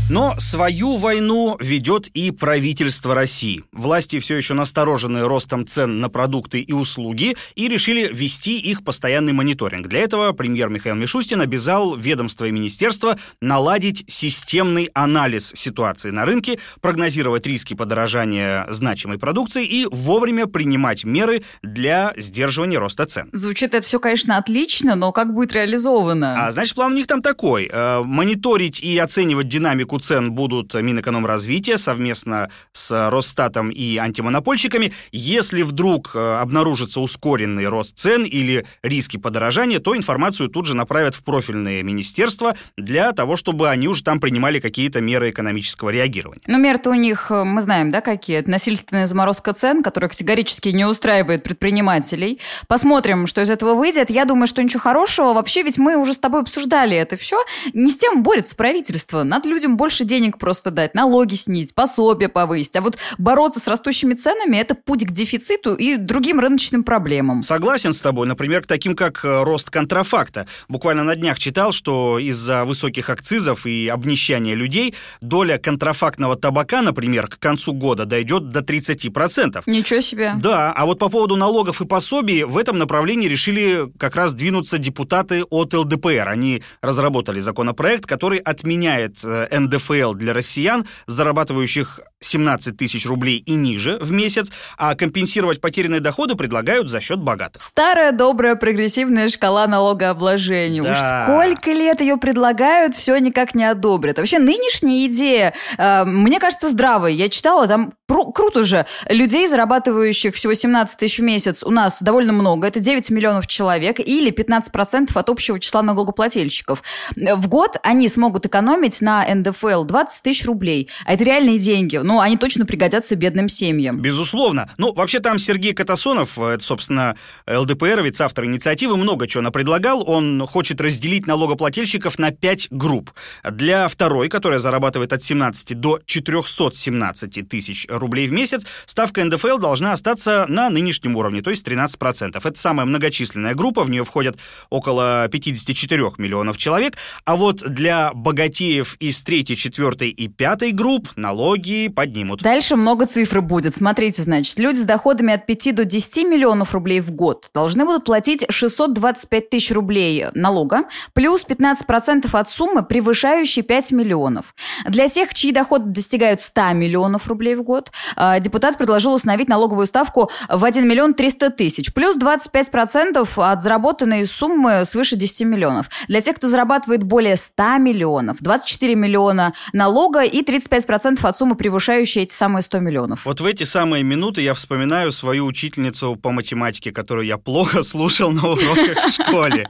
Но 0.10 0.34
свою 0.40 0.98
войну 0.98 1.56
ведет 1.60 2.08
и 2.08 2.32
правительство 2.32 3.14
России. 3.14 3.64
Власти 3.72 4.18
все 4.18 4.38
еще 4.38 4.56
насторожены 4.56 5.22
ростом 5.28 5.68
цен 5.68 6.00
на 6.00 6.10
продукты 6.10 6.62
и 6.62 6.74
услуги 6.74 7.38
и 7.54 7.68
решили 7.68 8.10
вести 8.12 8.58
их 8.58 8.84
постоянный 8.84 9.34
мониторинг. 9.34 9.88
Для 9.88 10.00
этого 10.00 10.32
премьер 10.32 10.70
Михаил 10.70 10.96
Мишустин 10.96 11.42
обязал 11.42 11.96
ведомство 11.96 12.46
и 12.46 12.52
министерство 12.52 13.20
наладить 13.40 14.04
системный 14.08 14.90
анализ 14.96 15.52
ситуации 15.54 16.10
на 16.10 16.26
рынке, 16.26 16.58
прогнозировать 16.82 17.46
риски 17.46 17.76
подорожания 17.76 18.66
значимой 18.72 19.20
продукции 19.20 19.64
и 19.64 19.86
вовремя 19.92 20.48
принимать 20.48 21.04
меры 21.04 21.44
для 21.62 22.16
сдерживания 22.18 22.80
роста 22.80 23.06
цен. 23.06 23.30
Звучит 23.32 23.76
это 23.76 23.86
все, 23.86 24.00
конечно, 24.00 24.38
отлично, 24.38 24.96
но 24.96 25.12
как 25.12 25.36
будет 25.36 25.54
реализовано? 25.54 26.48
А 26.48 26.52
значит, 26.52 26.74
план 26.74 26.94
у 26.94 26.96
них 26.96 27.06
там 27.06 27.22
такой. 27.22 27.70
Э, 27.72 28.02
мониторить 28.04 28.82
и 28.82 28.98
оценивать 28.98 29.48
динамику 29.48 29.99
цен 30.00 30.32
будут 30.32 30.74
Минэкономразвития 30.74 31.78
совместно 31.78 32.50
с 32.72 33.10
Росстатом 33.10 33.70
и 33.70 33.98
антимонопольщиками. 33.98 34.94
Если 35.12 35.64
вдруг 35.64 36.12
э, 36.16 36.40
обнаружится 36.40 37.00
ускоренный 37.00 37.68
рост 37.68 37.98
цен 37.98 38.24
или 38.24 38.66
риски 38.84 39.18
подорожания, 39.18 39.80
то 39.80 39.96
информацию 39.96 40.50
тут 40.50 40.66
же 40.66 40.76
направят 40.76 41.16
в 41.16 41.24
профильные 41.24 41.84
министерства 41.84 42.56
для 42.78 43.12
того, 43.12 43.36
чтобы 43.36 43.70
они 43.70 43.88
уже 43.88 44.04
там 44.04 44.20
принимали 44.20 44.60
какие-то 44.60 45.02
меры 45.02 45.30
экономического 45.30 45.90
реагирования. 45.90 46.44
Но 46.48 46.58
меры-то 46.58 46.90
у 46.90 46.94
них, 46.94 47.32
э, 47.32 47.44
мы 47.44 47.62
знаем, 47.62 47.92
да, 47.92 48.02
какие? 48.02 48.38
Это 48.38 48.50
насильственная 48.50 49.06
заморозка 49.06 49.54
цен, 49.54 49.84
которая 49.84 50.10
категорически 50.10 50.70
не 50.70 50.86
устраивает 50.86 51.44
предпринимателей. 51.44 52.40
Посмотрим, 52.68 53.28
что 53.28 53.42
из 53.42 53.50
этого 53.50 53.76
выйдет. 53.76 54.10
Я 54.10 54.26
думаю, 54.26 54.48
что 54.48 54.64
ничего 54.64 54.80
хорошего. 54.80 55.34
Вообще, 55.34 55.64
ведь 55.64 55.78
мы 55.78 55.96
уже 55.96 56.14
с 56.14 56.20
тобой 56.20 56.42
обсуждали 56.42 56.96
это 56.96 57.18
все. 57.18 57.44
Не 57.74 57.92
с 57.92 57.98
тем 57.98 58.24
борется 58.24 58.56
правительство. 58.56 59.24
Надо 59.24 59.50
людям 59.50 59.78
больше 59.78 59.89
больше 59.90 60.06
денег 60.06 60.38
просто 60.38 60.70
дать, 60.70 60.94
налоги 60.94 61.34
снизить, 61.34 61.74
пособия 61.74 62.30
повысить. 62.30 62.76
А 62.76 62.82
вот 62.82 63.00
бороться 63.18 63.60
с 63.60 63.68
растущими 63.68 64.14
ценами– 64.14 64.56
это 64.58 64.76
путь 64.76 65.04
к 65.04 65.10
дефициту 65.10 65.74
и 65.74 65.96
другим 65.96 66.40
рыночным 66.40 66.84
проблемам. 66.84 67.42
Согласен 67.42 67.92
с 67.94 68.00
тобой. 68.00 68.28
Например, 68.28 68.62
к 68.62 68.68
таким, 68.68 68.96
как 68.96 69.26
э, 69.26 69.42
рост 69.42 69.72
контрафакта. 69.72 70.46
Буквально 70.68 71.04
на 71.04 71.16
днях 71.16 71.40
читал, 71.40 71.72
что 71.72 72.20
из-за 72.20 72.66
высоких 72.66 73.10
акцизов 73.10 73.66
и 73.66 73.88
обнищания 73.88 74.54
людей 74.54 74.94
доля 75.22 75.58
контрафактного 75.58 76.36
табака, 76.36 76.84
например, 76.84 77.28
к 77.28 77.40
концу 77.40 77.74
года 77.74 78.06
дойдет 78.06 78.50
до 78.50 78.60
30%. 78.60 79.64
Ничего 79.66 80.02
себе. 80.02 80.34
Да, 80.40 80.72
а 80.72 80.86
вот 80.86 81.00
по 81.00 81.10
поводу 81.10 81.36
налогов 81.36 81.82
и 81.82 81.88
пособий 81.88 82.44
в 82.44 82.60
этом 82.60 82.78
направлении 82.78 83.28
решили 83.28 83.92
как 83.98 84.16
раз 84.16 84.34
двинуться 84.34 84.78
депутаты 84.78 85.44
от 85.46 85.74
ЛДПР. 85.74 86.30
Они 86.30 86.62
разработали 86.80 87.40
законопроект, 87.40 88.06
который 88.06 88.38
отменяет 88.38 89.24
э, 89.24 89.48
НДФ 89.52 89.79
НДФЛ 89.80 90.14
для 90.14 90.34
россиян, 90.34 90.86
зарабатывающих 91.08 92.02
17 92.22 92.78
тысяч 92.78 93.06
рублей 93.06 93.38
и 93.46 93.54
ниже 93.54 93.98
в 94.02 94.12
месяц, 94.12 94.52
а 94.78 94.96
компенсировать 94.96 95.62
потерянные 95.62 96.00
доходы 96.02 96.36
предлагают 96.36 96.90
за 96.90 97.00
счет 97.00 97.20
богатых. 97.20 97.62
Старая 97.62 98.12
добрая 98.12 98.56
прогрессивная 98.56 99.30
шкала 99.30 99.68
налогообложения. 99.68 100.84
Да. 100.84 100.92
Уж 100.92 100.98
сколько 100.98 101.72
лет 101.72 102.02
ее 102.02 102.18
предлагают, 102.18 102.96
все 102.96 103.18
никак 103.18 103.56
не 103.56 103.64
одобрят. 103.64 104.18
Вообще 104.18 104.40
нынешняя 104.40 105.08
идея, 105.08 105.54
э, 105.78 106.04
мне 106.06 106.40
кажется, 106.40 106.70
здравой. 106.70 107.16
Я 107.16 107.30
читала, 107.30 107.68
там 107.68 107.94
пру- 108.10 108.34
круто 108.34 108.64
же. 108.64 108.86
Людей, 109.08 109.48
зарабатывающих 109.48 110.36
всего 110.36 110.54
17 110.54 111.00
тысяч 111.00 111.20
в 111.20 111.24
месяц, 111.24 111.64
у 111.64 111.72
нас 111.72 112.02
довольно 112.02 112.34
много. 112.34 112.68
Это 112.68 112.80
9 112.80 113.10
миллионов 113.10 113.48
человек 113.48 114.00
или 114.00 114.32
15% 114.32 115.16
от 115.16 115.30
общего 115.30 115.60
числа 115.60 115.82
налогоплательщиков. 115.82 116.84
В 117.16 117.48
год 117.48 117.78
они 117.84 118.10
смогут 118.10 118.46
экономить 118.46 119.02
на 119.02 119.26
НДФЛ 119.34 119.84
20 119.84 120.24
тысяч 120.24 120.46
рублей. 120.46 120.90
А 121.06 121.14
это 121.14 121.24
реальные 121.24 121.60
деньги 121.60 121.98
ну, 122.10 122.20
они 122.22 122.38
точно 122.38 122.66
пригодятся 122.66 123.16
бедным 123.16 123.50
семьям. 123.50 124.02
Безусловно. 124.02 124.68
Ну, 124.80 124.94
вообще 124.94 125.20
там 125.20 125.38
Сергей 125.38 125.74
Катасонов, 125.74 126.40
это, 126.40 126.64
собственно, 126.64 127.16
ЛДПРовец, 127.46 128.20
автор 128.20 128.46
инициативы, 128.46 128.98
много 128.98 129.28
чего 129.28 129.44
напредлагал. 129.44 130.04
Он 130.10 130.44
хочет 130.48 130.82
разделить 130.82 131.28
налогоплательщиков 131.28 132.18
на 132.18 132.32
пять 132.32 132.68
групп. 132.72 133.12
Для 133.48 133.88
второй, 133.88 134.28
которая 134.28 134.60
зарабатывает 134.60 135.14
от 135.14 135.22
17 135.22 135.80
до 135.80 136.00
417 136.04 137.48
тысяч 137.48 137.86
рублей 137.88 138.28
в 138.28 138.32
месяц, 138.32 138.66
ставка 138.88 139.24
НДФЛ 139.24 139.60
должна 139.60 139.94
остаться 139.94 140.48
на 140.48 140.72
нынешнем 140.72 141.16
уровне, 141.16 141.44
то 141.44 141.52
есть 141.52 141.64
13%. 141.68 142.42
Это 142.44 142.60
самая 142.60 142.88
многочисленная 142.88 143.54
группа, 143.54 143.84
в 143.84 143.92
нее 143.92 144.04
входят 144.04 144.40
около 144.72 145.28
54 145.32 146.14
миллионов 146.18 146.58
человек. 146.58 146.98
А 147.26 147.36
вот 147.36 147.58
для 147.58 148.12
богатеев 148.16 148.96
из 149.00 149.22
третьей, 149.22 149.56
четвертой 149.56 150.10
и 150.10 150.28
пятой 150.28 150.72
групп 150.72 151.10
налоги 151.16 151.88
поднимут. 152.00 152.42
Дальше 152.42 152.78
много 152.78 153.08
цифр 153.08 153.42
будет. 153.42 153.76
Смотрите, 153.76 154.22
значит, 154.22 154.58
люди 154.58 154.78
с 154.78 154.86
доходами 154.86 155.34
от 155.34 155.46
5 155.46 155.76
до 155.76 155.84
10 155.84 156.30
миллионов 156.30 156.74
рублей 156.74 157.02
в 157.02 157.12
год 157.12 157.50
должны 157.54 157.84
будут 157.84 158.06
платить 158.06 158.46
625 158.48 159.50
тысяч 159.50 159.70
рублей 159.72 160.28
налога, 160.34 160.84
плюс 161.12 161.44
15% 161.46 162.30
от 162.32 162.50
суммы, 162.50 162.84
превышающей 162.84 163.64
5 163.64 163.92
миллионов. 163.92 164.56
Для 164.88 165.10
тех, 165.10 165.34
чьи 165.34 165.52
доходы 165.52 165.90
достигают 165.90 166.40
100 166.40 166.72
миллионов 166.72 167.28
рублей 167.28 167.56
в 167.56 167.64
год, 167.64 167.92
а, 168.16 168.40
депутат 168.40 168.78
предложил 168.78 169.14
установить 169.14 169.50
налоговую 169.50 169.86
ставку 169.86 170.32
в 170.48 170.64
1 170.64 170.88
миллион 170.88 171.14
300 171.14 171.50
тысяч, 171.50 171.94
плюс 171.94 172.16
25% 172.16 173.28
от 173.36 173.62
заработанной 173.62 174.26
суммы 174.26 174.86
свыше 174.86 175.18
10 175.18 175.42
миллионов. 175.42 175.90
Для 176.08 176.22
тех, 176.22 176.38
кто 176.38 176.48
зарабатывает 176.48 177.04
более 177.04 177.36
100 177.36 177.78
миллионов, 177.80 178.38
24 178.40 178.96
миллиона 178.96 179.52
налога 179.74 180.22
и 180.22 180.42
35% 180.42 181.26
от 181.26 181.38
суммы, 181.38 181.56
превышающей 181.56 181.89
превышающие 181.90 182.24
эти 182.24 182.34
самые 182.34 182.62
100 182.62 182.80
миллионов. 182.80 183.26
Вот 183.26 183.42
в 183.42 183.46
эти 183.46 183.64
самые 183.64 184.04
минуты 184.04 184.42
я 184.42 184.54
вспоминаю 184.54 185.12
свою 185.12 185.46
учительницу 185.46 186.16
по 186.16 186.32
математике, 186.32 186.92
которую 186.92 187.26
я 187.26 187.38
плохо 187.38 187.84
слушал 187.84 188.32
на 188.32 188.48
уроках 188.48 188.98
в 188.98 189.12
школе. 189.12 189.68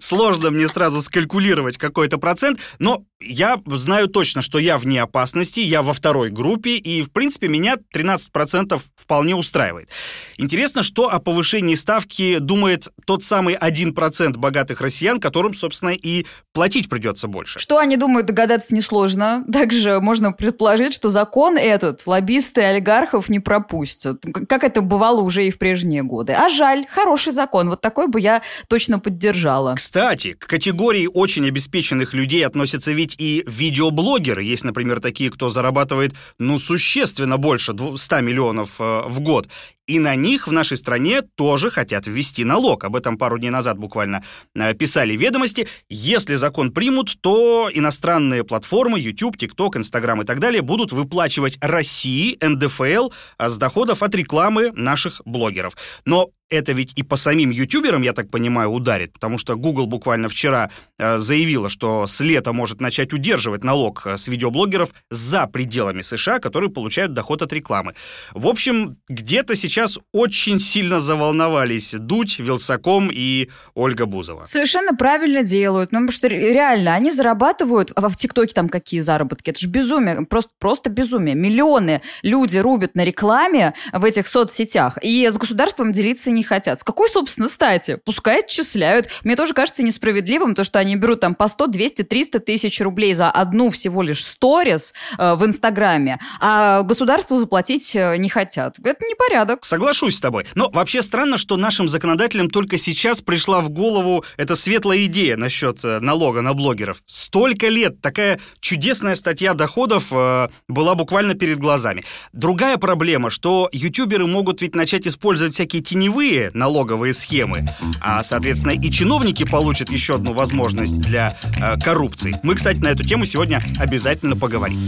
Сложно 0.00 0.50
мне 0.50 0.66
сразу 0.68 1.00
скалькулировать 1.00 1.78
какой-то 1.78 2.18
процент, 2.18 2.58
но 2.80 3.04
я 3.20 3.60
знаю 3.66 4.08
точно, 4.08 4.42
что 4.42 4.58
я 4.58 4.78
вне 4.78 5.02
опасности, 5.02 5.60
я 5.60 5.82
во 5.82 5.92
второй 5.92 6.30
группе, 6.30 6.76
и, 6.76 7.02
в 7.02 7.12
принципе, 7.12 7.48
меня 7.48 7.76
13% 7.94 8.80
вполне 8.96 9.34
устраивает. 9.34 9.90
Интересно, 10.38 10.82
что 10.82 11.10
о 11.10 11.18
повышении 11.18 11.74
ставки 11.74 12.38
думает 12.38 12.88
тот 13.04 13.22
самый 13.22 13.56
1% 13.56 14.36
богатых 14.38 14.80
россиян, 14.80 15.20
которым, 15.20 15.54
собственно, 15.54 15.90
и 15.90 16.26
платить 16.52 16.88
придется 16.88 17.28
больше. 17.28 17.58
Что 17.58 17.78
они 17.78 17.96
думают, 17.96 18.26
догадаться 18.26 18.74
несложно. 18.74 19.44
Также 19.52 20.00
можно 20.00 20.32
предположить, 20.32 20.94
что 20.94 21.10
закон 21.10 21.58
этот 21.58 22.06
лоббисты 22.06 22.62
олигархов 22.62 23.28
не 23.28 23.40
пропустят. 23.40 24.24
Как 24.48 24.64
это 24.64 24.80
бывало 24.80 25.20
уже 25.20 25.46
и 25.46 25.50
в 25.50 25.58
прежние 25.58 26.02
годы. 26.02 26.32
А 26.32 26.48
жаль, 26.48 26.86
хороший 26.88 27.32
закон. 27.32 27.68
Вот 27.68 27.82
такой 27.82 28.08
бы 28.08 28.18
я 28.20 28.42
точно 28.68 28.98
поддержала. 28.98 29.74
Кстати, 29.74 30.32
к 30.32 30.46
категории 30.46 31.06
очень 31.12 31.46
обеспеченных 31.46 32.14
людей 32.14 32.46
относятся 32.46 32.92
ведь 32.92 33.09
и 33.18 33.44
видеоблогеры. 33.46 34.42
Есть, 34.42 34.64
например, 34.64 35.00
такие, 35.00 35.30
кто 35.30 35.50
зарабатывает, 35.50 36.14
ну, 36.38 36.58
существенно 36.58 37.36
больше 37.36 37.74
100 37.96 38.20
миллионов 38.20 38.76
э, 38.78 39.02
в 39.06 39.20
год. 39.20 39.48
И 39.90 39.98
на 39.98 40.14
них 40.14 40.46
в 40.46 40.52
нашей 40.52 40.76
стране 40.76 41.20
тоже 41.22 41.68
хотят 41.68 42.06
ввести 42.06 42.44
налог. 42.44 42.84
Об 42.84 42.94
этом 42.94 43.18
пару 43.18 43.40
дней 43.40 43.50
назад 43.50 43.76
буквально 43.76 44.22
э, 44.54 44.72
писали 44.72 45.16
ведомости. 45.16 45.66
Если 45.88 46.36
закон 46.36 46.70
примут, 46.70 47.20
то 47.20 47.68
иностранные 47.74 48.44
платформы 48.44 49.00
YouTube, 49.00 49.34
TikTok, 49.36 49.78
Instagram 49.78 50.22
и 50.22 50.24
так 50.24 50.38
далее 50.38 50.62
будут 50.62 50.92
выплачивать 50.92 51.58
России 51.60 52.38
НДФЛ 52.40 53.10
а 53.36 53.48
с 53.48 53.58
доходов 53.58 54.04
от 54.04 54.14
рекламы 54.14 54.70
наших 54.76 55.22
блогеров. 55.24 55.76
Но 56.04 56.30
это 56.50 56.72
ведь 56.72 56.92
и 56.96 57.02
по 57.02 57.16
самим 57.16 57.50
ютуберам, 57.50 58.02
я 58.02 58.12
так 58.12 58.28
понимаю, 58.28 58.70
ударит, 58.70 59.12
потому 59.12 59.38
что 59.38 59.56
Google 59.56 59.86
буквально 59.86 60.28
вчера 60.28 60.70
э, 60.98 61.18
заявила, 61.18 61.70
что 61.70 62.06
с 62.06 62.20
лета 62.20 62.52
может 62.52 62.80
начать 62.80 63.12
удерживать 63.12 63.62
налог 63.62 64.02
э, 64.04 64.18
с 64.18 64.26
видеоблогеров 64.26 64.90
за 65.10 65.46
пределами 65.46 66.02
США, 66.02 66.40
которые 66.40 66.70
получают 66.70 67.14
доход 67.14 67.42
от 67.42 67.52
рекламы. 67.52 67.94
В 68.32 68.48
общем, 68.48 68.96
где-то 69.08 69.54
сейчас 69.54 69.79
очень 70.12 70.60
сильно 70.60 70.98
заволновались 70.98 71.94
Дудь, 71.96 72.38
Вилсаком 72.40 73.10
и 73.12 73.48
Ольга 73.74 74.06
Бузова. 74.06 74.44
Совершенно 74.44 74.94
правильно 74.96 75.44
делают, 75.44 75.92
ну, 75.92 76.00
потому 76.00 76.12
что 76.12 76.26
реально 76.26 76.94
они 76.94 77.12
зарабатывают, 77.12 77.92
а 77.94 78.08
в 78.08 78.16
ТикТоке 78.16 78.54
там 78.54 78.68
какие 78.68 79.00
заработки, 79.00 79.50
это 79.50 79.60
же 79.60 79.68
безумие, 79.68 80.26
просто, 80.26 80.50
просто 80.58 80.90
безумие. 80.90 81.36
Миллионы 81.36 82.02
люди 82.22 82.58
рубят 82.58 82.96
на 82.96 83.04
рекламе 83.04 83.74
в 83.92 84.04
этих 84.04 84.26
соцсетях, 84.26 84.98
и 85.00 85.28
с 85.28 85.36
государством 85.36 85.92
делиться 85.92 86.30
не 86.30 86.40
не 86.40 86.44
хотят. 86.44 86.80
С 86.80 86.82
какой, 86.82 87.10
собственно, 87.10 87.48
стати? 87.48 87.98
Пускай 88.02 88.40
отчисляют. 88.40 89.08
Мне 89.24 89.36
тоже 89.36 89.52
кажется 89.52 89.82
несправедливым 89.82 90.54
то, 90.54 90.64
что 90.64 90.78
они 90.78 90.96
берут 90.96 91.20
там 91.20 91.34
по 91.34 91.48
100, 91.48 91.66
200, 91.66 92.02
300 92.02 92.40
тысяч 92.40 92.80
рублей 92.80 93.12
за 93.12 93.30
одну 93.30 93.68
всего 93.68 94.00
лишь 94.00 94.24
сторис 94.24 94.94
э, 95.18 95.34
в 95.34 95.44
Инстаграме, 95.44 96.18
а 96.40 96.80
государству 96.82 97.36
заплатить 97.36 97.94
э, 97.94 98.16
не 98.16 98.30
хотят. 98.30 98.78
Это 98.78 99.04
непорядок. 99.04 99.66
Соглашусь 99.70 100.16
с 100.16 100.20
тобой. 100.20 100.46
Но 100.56 100.68
вообще 100.68 101.00
странно, 101.00 101.38
что 101.38 101.56
нашим 101.56 101.88
законодателям 101.88 102.50
только 102.50 102.76
сейчас 102.76 103.20
пришла 103.20 103.60
в 103.60 103.68
голову 103.70 104.24
эта 104.36 104.56
светлая 104.56 105.04
идея 105.04 105.36
насчет 105.36 105.84
э, 105.84 106.00
налога 106.00 106.40
на 106.40 106.54
блогеров. 106.54 107.00
Столько 107.06 107.68
лет 107.68 108.00
такая 108.00 108.40
чудесная 108.58 109.14
статья 109.14 109.54
доходов 109.54 110.08
э, 110.10 110.48
была 110.66 110.96
буквально 110.96 111.34
перед 111.34 111.58
глазами. 111.58 112.02
Другая 112.32 112.78
проблема, 112.78 113.30
что 113.30 113.68
ютуберы 113.70 114.26
могут 114.26 114.60
ведь 114.60 114.74
начать 114.74 115.06
использовать 115.06 115.54
всякие 115.54 115.82
теневые 115.82 116.50
налоговые 116.52 117.14
схемы, 117.14 117.68
а, 118.00 118.24
соответственно, 118.24 118.72
и 118.72 118.90
чиновники 118.90 119.44
получат 119.44 119.88
еще 119.88 120.16
одну 120.16 120.32
возможность 120.32 120.98
для 120.98 121.38
э, 121.60 121.78
коррупции. 121.78 122.34
Мы, 122.42 122.56
кстати, 122.56 122.78
на 122.78 122.88
эту 122.88 123.04
тему 123.04 123.24
сегодня 123.24 123.62
обязательно 123.78 124.36
поговорим. 124.36 124.80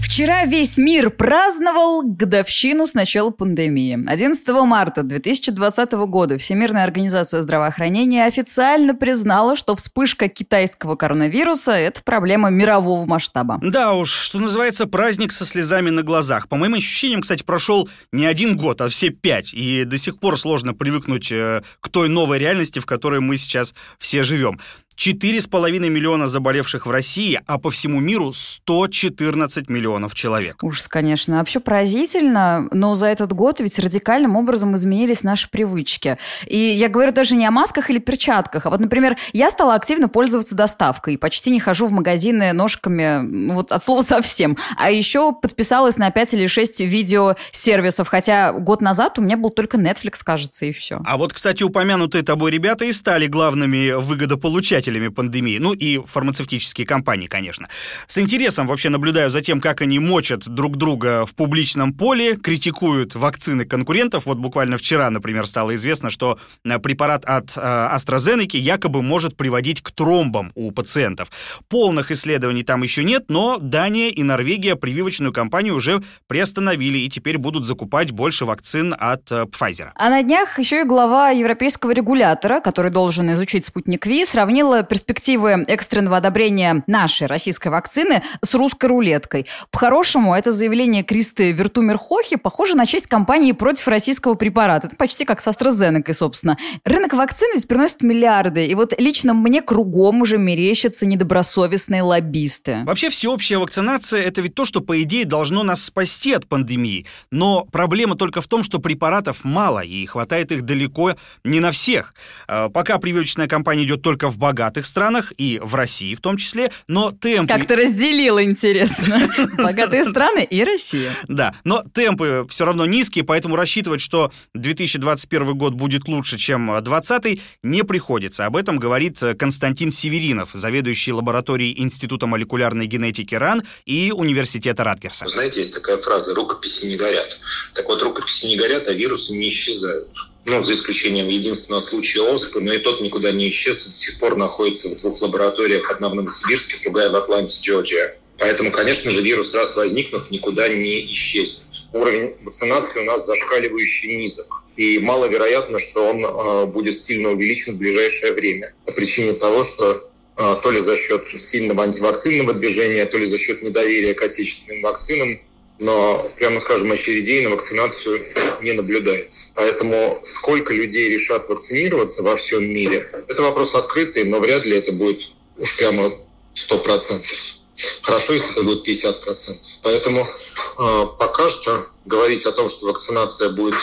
Вчера 0.00 0.44
весь 0.44 0.76
мир 0.76 1.10
праздновал 1.10 2.02
годовщину 2.02 2.86
с 2.86 2.94
начала 2.94 3.30
пандемии. 3.30 3.98
11 4.06 4.48
марта 4.48 5.02
2020 5.02 5.92
года 5.92 6.38
Всемирная 6.38 6.84
организация 6.84 7.42
здравоохранения 7.42 8.24
официально 8.24 8.94
признала, 8.94 9.56
что 9.56 9.76
вспышка 9.76 10.28
китайского 10.28 10.96
коронавируса– 10.96 11.72
это 11.72 12.02
проблема 12.02 12.50
мирового 12.50 13.06
масштаба. 13.06 13.58
Да 13.62 13.92
уж, 13.92 14.10
что 14.10 14.40
называется, 14.40 14.86
праздник 14.86 15.32
со 15.32 15.44
слезами 15.44 15.90
на 15.90 16.02
глазах. 16.02 16.48
По 16.48 16.56
моим 16.56 16.74
ощущениям, 16.74 17.20
кстати, 17.20 17.42
прошел 17.42 17.88
не 18.12 18.26
один 18.26 18.56
год, 18.56 18.80
а 18.80 18.88
все 18.88 19.10
пять. 19.10 19.54
И 19.54 19.84
до 19.84 19.98
сих 19.98 20.18
пор 20.18 20.38
сложно 20.38 20.74
привыкнуть 20.74 21.30
э, 21.30 21.62
к 21.80 21.88
той 21.88 22.08
новой 22.08 22.38
реальности, 22.38 22.78
в 22.78 22.86
которой 22.86 23.20
мы 23.20 23.38
сейчас 23.38 23.74
все 23.98 24.22
живем. 24.22 24.58
4,5 25.00 25.88
миллиона 25.88 26.28
заболевших 26.28 26.84
в 26.84 26.90
России, 26.90 27.40
а 27.46 27.58
по 27.58 27.70
всему 27.70 28.00
миру 28.00 28.34
114 28.34 29.70
миллионов 29.70 30.14
человек. 30.14 30.62
Ужас, 30.62 30.88
конечно. 30.88 31.38
Вообще 31.38 31.58
поразительно, 31.58 32.68
но 32.70 32.94
за 32.94 33.06
этот 33.06 33.32
год 33.32 33.60
ведь 33.60 33.78
радикальным 33.78 34.36
образом 34.36 34.74
изменились 34.74 35.22
наши 35.22 35.48
привычки. 35.48 36.18
И 36.46 36.58
я 36.58 36.90
говорю 36.90 37.12
даже 37.12 37.34
не 37.34 37.46
о 37.46 37.50
масках 37.50 37.88
или 37.88 37.98
перчатках, 37.98 38.66
а 38.66 38.70
вот, 38.70 38.80
например, 38.80 39.16
я 39.32 39.48
стала 39.48 39.74
активно 39.74 40.08
пользоваться 40.08 40.54
доставкой, 40.54 41.16
почти 41.16 41.50
не 41.50 41.60
хожу 41.60 41.86
в 41.86 41.92
магазины 41.92 42.52
ножками, 42.52 43.22
ну, 43.22 43.54
вот 43.54 43.72
от 43.72 43.82
слова 43.82 44.02
совсем. 44.02 44.58
А 44.76 44.90
еще 44.90 45.32
подписалась 45.32 45.96
на 45.96 46.10
5 46.10 46.34
или 46.34 46.46
6 46.46 46.80
видеосервисов, 46.80 48.06
хотя 48.06 48.52
год 48.52 48.82
назад 48.82 49.18
у 49.18 49.22
меня 49.22 49.38
был 49.38 49.48
только 49.48 49.78
Netflix, 49.78 50.20
кажется, 50.22 50.66
и 50.66 50.72
все. 50.72 51.00
А 51.06 51.16
вот, 51.16 51.32
кстати, 51.32 51.62
упомянутые 51.62 52.22
тобой 52.22 52.50
ребята 52.50 52.84
и 52.84 52.92
стали 52.92 53.28
главными 53.28 53.92
выгодополучателями 53.92 54.89
носителями 54.90 55.08
пандемии, 55.08 55.58
ну 55.58 55.72
и 55.72 56.00
фармацевтические 56.04 56.86
компании, 56.86 57.26
конечно. 57.26 57.68
С 58.06 58.18
интересом 58.18 58.66
вообще 58.66 58.88
наблюдаю 58.88 59.30
за 59.30 59.40
тем, 59.40 59.60
как 59.60 59.80
они 59.80 59.98
мочат 59.98 60.48
друг 60.48 60.76
друга 60.76 61.24
в 61.26 61.34
публичном 61.34 61.92
поле, 61.92 62.36
критикуют 62.36 63.14
вакцины 63.14 63.64
конкурентов. 63.64 64.26
Вот 64.26 64.38
буквально 64.38 64.76
вчера, 64.76 65.10
например, 65.10 65.46
стало 65.46 65.74
известно, 65.74 66.10
что 66.10 66.38
э, 66.64 66.78
препарат 66.78 67.24
от 67.24 67.56
э, 67.56 67.60
AstraZeneca 67.60 68.56
якобы 68.56 69.02
может 69.02 69.36
приводить 69.36 69.82
к 69.82 69.90
тромбам 69.90 70.52
у 70.54 70.70
пациентов. 70.72 71.30
Полных 71.68 72.10
исследований 72.10 72.62
там 72.62 72.82
еще 72.82 73.04
нет, 73.04 73.24
но 73.28 73.58
Дания 73.58 74.08
и 74.08 74.22
Норвегия 74.22 74.76
прививочную 74.76 75.32
кампанию 75.32 75.74
уже 75.74 76.02
приостановили 76.26 76.98
и 76.98 77.08
теперь 77.08 77.38
будут 77.38 77.64
закупать 77.64 78.10
больше 78.10 78.44
вакцин 78.44 78.94
от 78.98 79.30
э, 79.30 79.44
Pfizer. 79.44 79.90
А 79.94 80.10
на 80.10 80.22
днях 80.22 80.58
еще 80.58 80.80
и 80.80 80.84
глава 80.84 81.30
европейского 81.30 81.92
регулятора, 81.92 82.60
который 82.60 82.90
должен 82.90 83.32
изучить 83.32 83.66
спутник 83.66 84.06
Ви, 84.06 84.24
сравнила 84.24 84.79
перспективы 84.82 85.64
экстренного 85.66 86.16
одобрения 86.16 86.82
нашей 86.86 87.26
российской 87.26 87.68
вакцины 87.68 88.22
с 88.42 88.54
русской 88.54 88.86
рулеткой. 88.86 89.46
По-хорошему, 89.70 90.34
это 90.34 90.52
заявление 90.52 91.02
Кристы 91.02 91.52
Вертумер-Хохи 91.52 92.36
похоже 92.36 92.74
на 92.74 92.86
честь 92.86 93.06
кампании 93.06 93.52
против 93.52 93.88
российского 93.88 94.34
препарата. 94.34 94.86
Это 94.86 94.96
почти 94.96 95.24
как 95.24 95.40
с 95.40 95.46
AstraZeneca, 95.46 96.12
собственно. 96.12 96.56
Рынок 96.84 97.12
вакцин 97.12 97.48
ведь 97.54 97.68
приносит 97.68 98.02
миллиарды, 98.02 98.66
и 98.66 98.74
вот 98.74 98.98
лично 98.98 99.34
мне 99.34 99.62
кругом 99.62 100.22
уже 100.22 100.38
мерещатся 100.38 101.06
недобросовестные 101.06 102.02
лоббисты. 102.02 102.82
Вообще, 102.84 103.10
всеобщая 103.10 103.58
вакцинация– 103.58 104.22
это 104.24 104.40
ведь 104.40 104.54
то, 104.54 104.64
что, 104.64 104.80
по 104.80 105.02
идее, 105.02 105.24
должно 105.24 105.62
нас 105.62 105.84
спасти 105.84 106.32
от 106.32 106.48
пандемии. 106.48 107.06
Но 107.30 107.66
проблема 107.70 108.14
только 108.14 108.40
в 108.40 108.46
том, 108.46 108.62
что 108.62 108.78
препаратов 108.78 109.44
мало, 109.44 109.80
и 109.80 110.06
хватает 110.06 110.52
их 110.52 110.62
далеко 110.62 111.14
не 111.44 111.60
на 111.60 111.72
всех. 111.72 112.14
А, 112.48 112.68
пока 112.68 112.98
прививочная 112.98 113.46
кампания 113.46 113.84
идет 113.84 114.02
только 114.02 114.30
в 114.30 114.38
богатых 114.38 114.69
богатых 114.70 114.86
странах 114.86 115.32
и 115.36 115.58
в 115.62 115.74
России 115.74 116.14
в 116.14 116.20
том 116.20 116.36
числе, 116.36 116.70
но 116.86 117.10
темпы... 117.10 117.48
Как 117.52 117.66
ты 117.66 117.76
разделил, 117.76 118.40
интересно. 118.40 119.20
Богатые 119.58 120.04
страны 120.04 120.44
и 120.44 120.62
Россия. 120.64 121.10
Да, 121.28 121.54
но 121.64 121.82
темпы 121.92 122.46
все 122.48 122.64
равно 122.64 122.86
низкие, 122.86 123.24
поэтому 123.24 123.56
рассчитывать, 123.56 124.00
что 124.00 124.32
2021 124.54 125.58
год 125.58 125.74
будет 125.74 126.06
лучше, 126.06 126.38
чем 126.38 126.66
2020, 126.66 127.40
не 127.64 127.82
приходится. 127.82 128.46
Об 128.46 128.56
этом 128.56 128.78
говорит 128.78 129.18
Константин 129.38 129.90
Северинов, 129.90 130.50
заведующий 130.52 131.12
лабораторией 131.12 131.74
Института 131.80 132.26
молекулярной 132.26 132.86
генетики 132.86 133.34
РАН 133.34 133.64
и 133.86 134.12
Университета 134.12 134.84
Ратгерса. 134.84 135.26
Знаете, 135.28 135.60
есть 135.60 135.74
такая 135.74 135.98
фраза 135.98 136.34
«рукописи 136.34 136.86
не 136.86 136.96
горят». 136.96 137.40
Так 137.74 137.86
вот, 137.88 138.02
рукописи 138.02 138.46
не 138.46 138.56
горят, 138.56 138.86
а 138.86 138.92
вирусы 138.92 139.32
не 139.32 139.48
исчезают 139.48 140.08
ну, 140.46 140.64
за 140.64 140.72
исключением 140.72 141.28
единственного 141.28 141.80
случая 141.80 142.22
ОСП, 142.22 142.56
но 142.56 142.72
и 142.72 142.78
тот 142.78 143.00
никуда 143.00 143.30
не 143.32 143.50
исчез, 143.50 143.84
до 143.84 143.92
сих 143.92 144.18
пор 144.18 144.36
находится 144.36 144.88
в 144.88 144.96
двух 144.96 145.20
лабораториях, 145.20 145.90
одна 145.90 146.08
в 146.08 146.14
Новосибирске, 146.14 146.78
другая 146.82 147.10
в 147.10 147.16
Атланте, 147.16 147.58
Джорджия. 147.60 148.16
Поэтому, 148.38 148.72
конечно 148.72 149.10
же, 149.10 149.20
вирус, 149.20 149.54
раз 149.54 149.76
возникнув, 149.76 150.30
никуда 150.30 150.66
не 150.68 151.12
исчезнет. 151.12 151.60
Уровень 151.92 152.34
вакцинации 152.42 153.00
у 153.00 153.04
нас 153.04 153.26
зашкаливающий 153.26 154.16
низок. 154.16 154.46
И 154.76 154.98
маловероятно, 155.00 155.78
что 155.78 156.06
он 156.06 156.24
э, 156.24 156.66
будет 156.66 156.96
сильно 156.96 157.30
увеличен 157.30 157.74
в 157.74 157.78
ближайшее 157.78 158.32
время. 158.32 158.72
По 158.86 158.92
причине 158.92 159.32
того, 159.32 159.62
что 159.62 160.10
э, 160.38 160.56
то 160.62 160.70
ли 160.70 160.78
за 160.78 160.96
счет 160.96 161.28
сильного 161.28 161.82
антивакцинного 161.82 162.54
движения, 162.54 163.04
то 163.04 163.18
ли 163.18 163.26
за 163.26 163.36
счет 163.36 163.62
недоверия 163.62 164.14
к 164.14 164.22
отечественным 164.22 164.82
вакцинам 164.82 165.38
но, 165.80 166.30
прямо 166.36 166.60
скажем, 166.60 166.92
очередей 166.92 167.42
на 167.42 167.50
вакцинацию 167.50 168.22
не 168.60 168.72
наблюдается. 168.72 169.48
Поэтому 169.54 170.20
сколько 170.22 170.74
людей 170.74 171.08
решат 171.08 171.48
вакцинироваться 171.48 172.22
во 172.22 172.36
всем 172.36 172.62
мире, 172.62 173.10
это 173.28 173.42
вопрос 173.42 173.74
открытый, 173.74 174.24
но 174.24 174.40
вряд 174.40 174.66
ли 174.66 174.76
это 174.76 174.92
будет 174.92 175.20
уж 175.56 175.76
прямо 175.78 176.10
100%. 176.54 177.54
Хорошо, 178.02 178.34
если 178.34 178.52
это 178.52 178.62
будет 178.62 178.86
50%. 178.86 179.78
Поэтому 179.82 180.20
э, 180.20 181.06
пока 181.18 181.48
что 181.48 181.86
говорить 182.04 182.44
о 182.44 182.52
том, 182.52 182.68
что 182.68 182.86
вакцинация 182.86 183.48
будет 183.48 183.74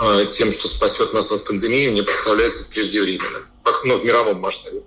э, 0.00 0.26
тем, 0.30 0.52
что 0.52 0.68
спасет 0.68 1.12
нас 1.12 1.32
от 1.32 1.44
пандемии, 1.44 1.88
мне 1.88 2.04
представляется 2.04 2.64
преждевременным. 2.66 3.42
Ну, 3.84 3.98
в 3.98 4.04
мировом 4.04 4.40
масштабе. 4.40 4.82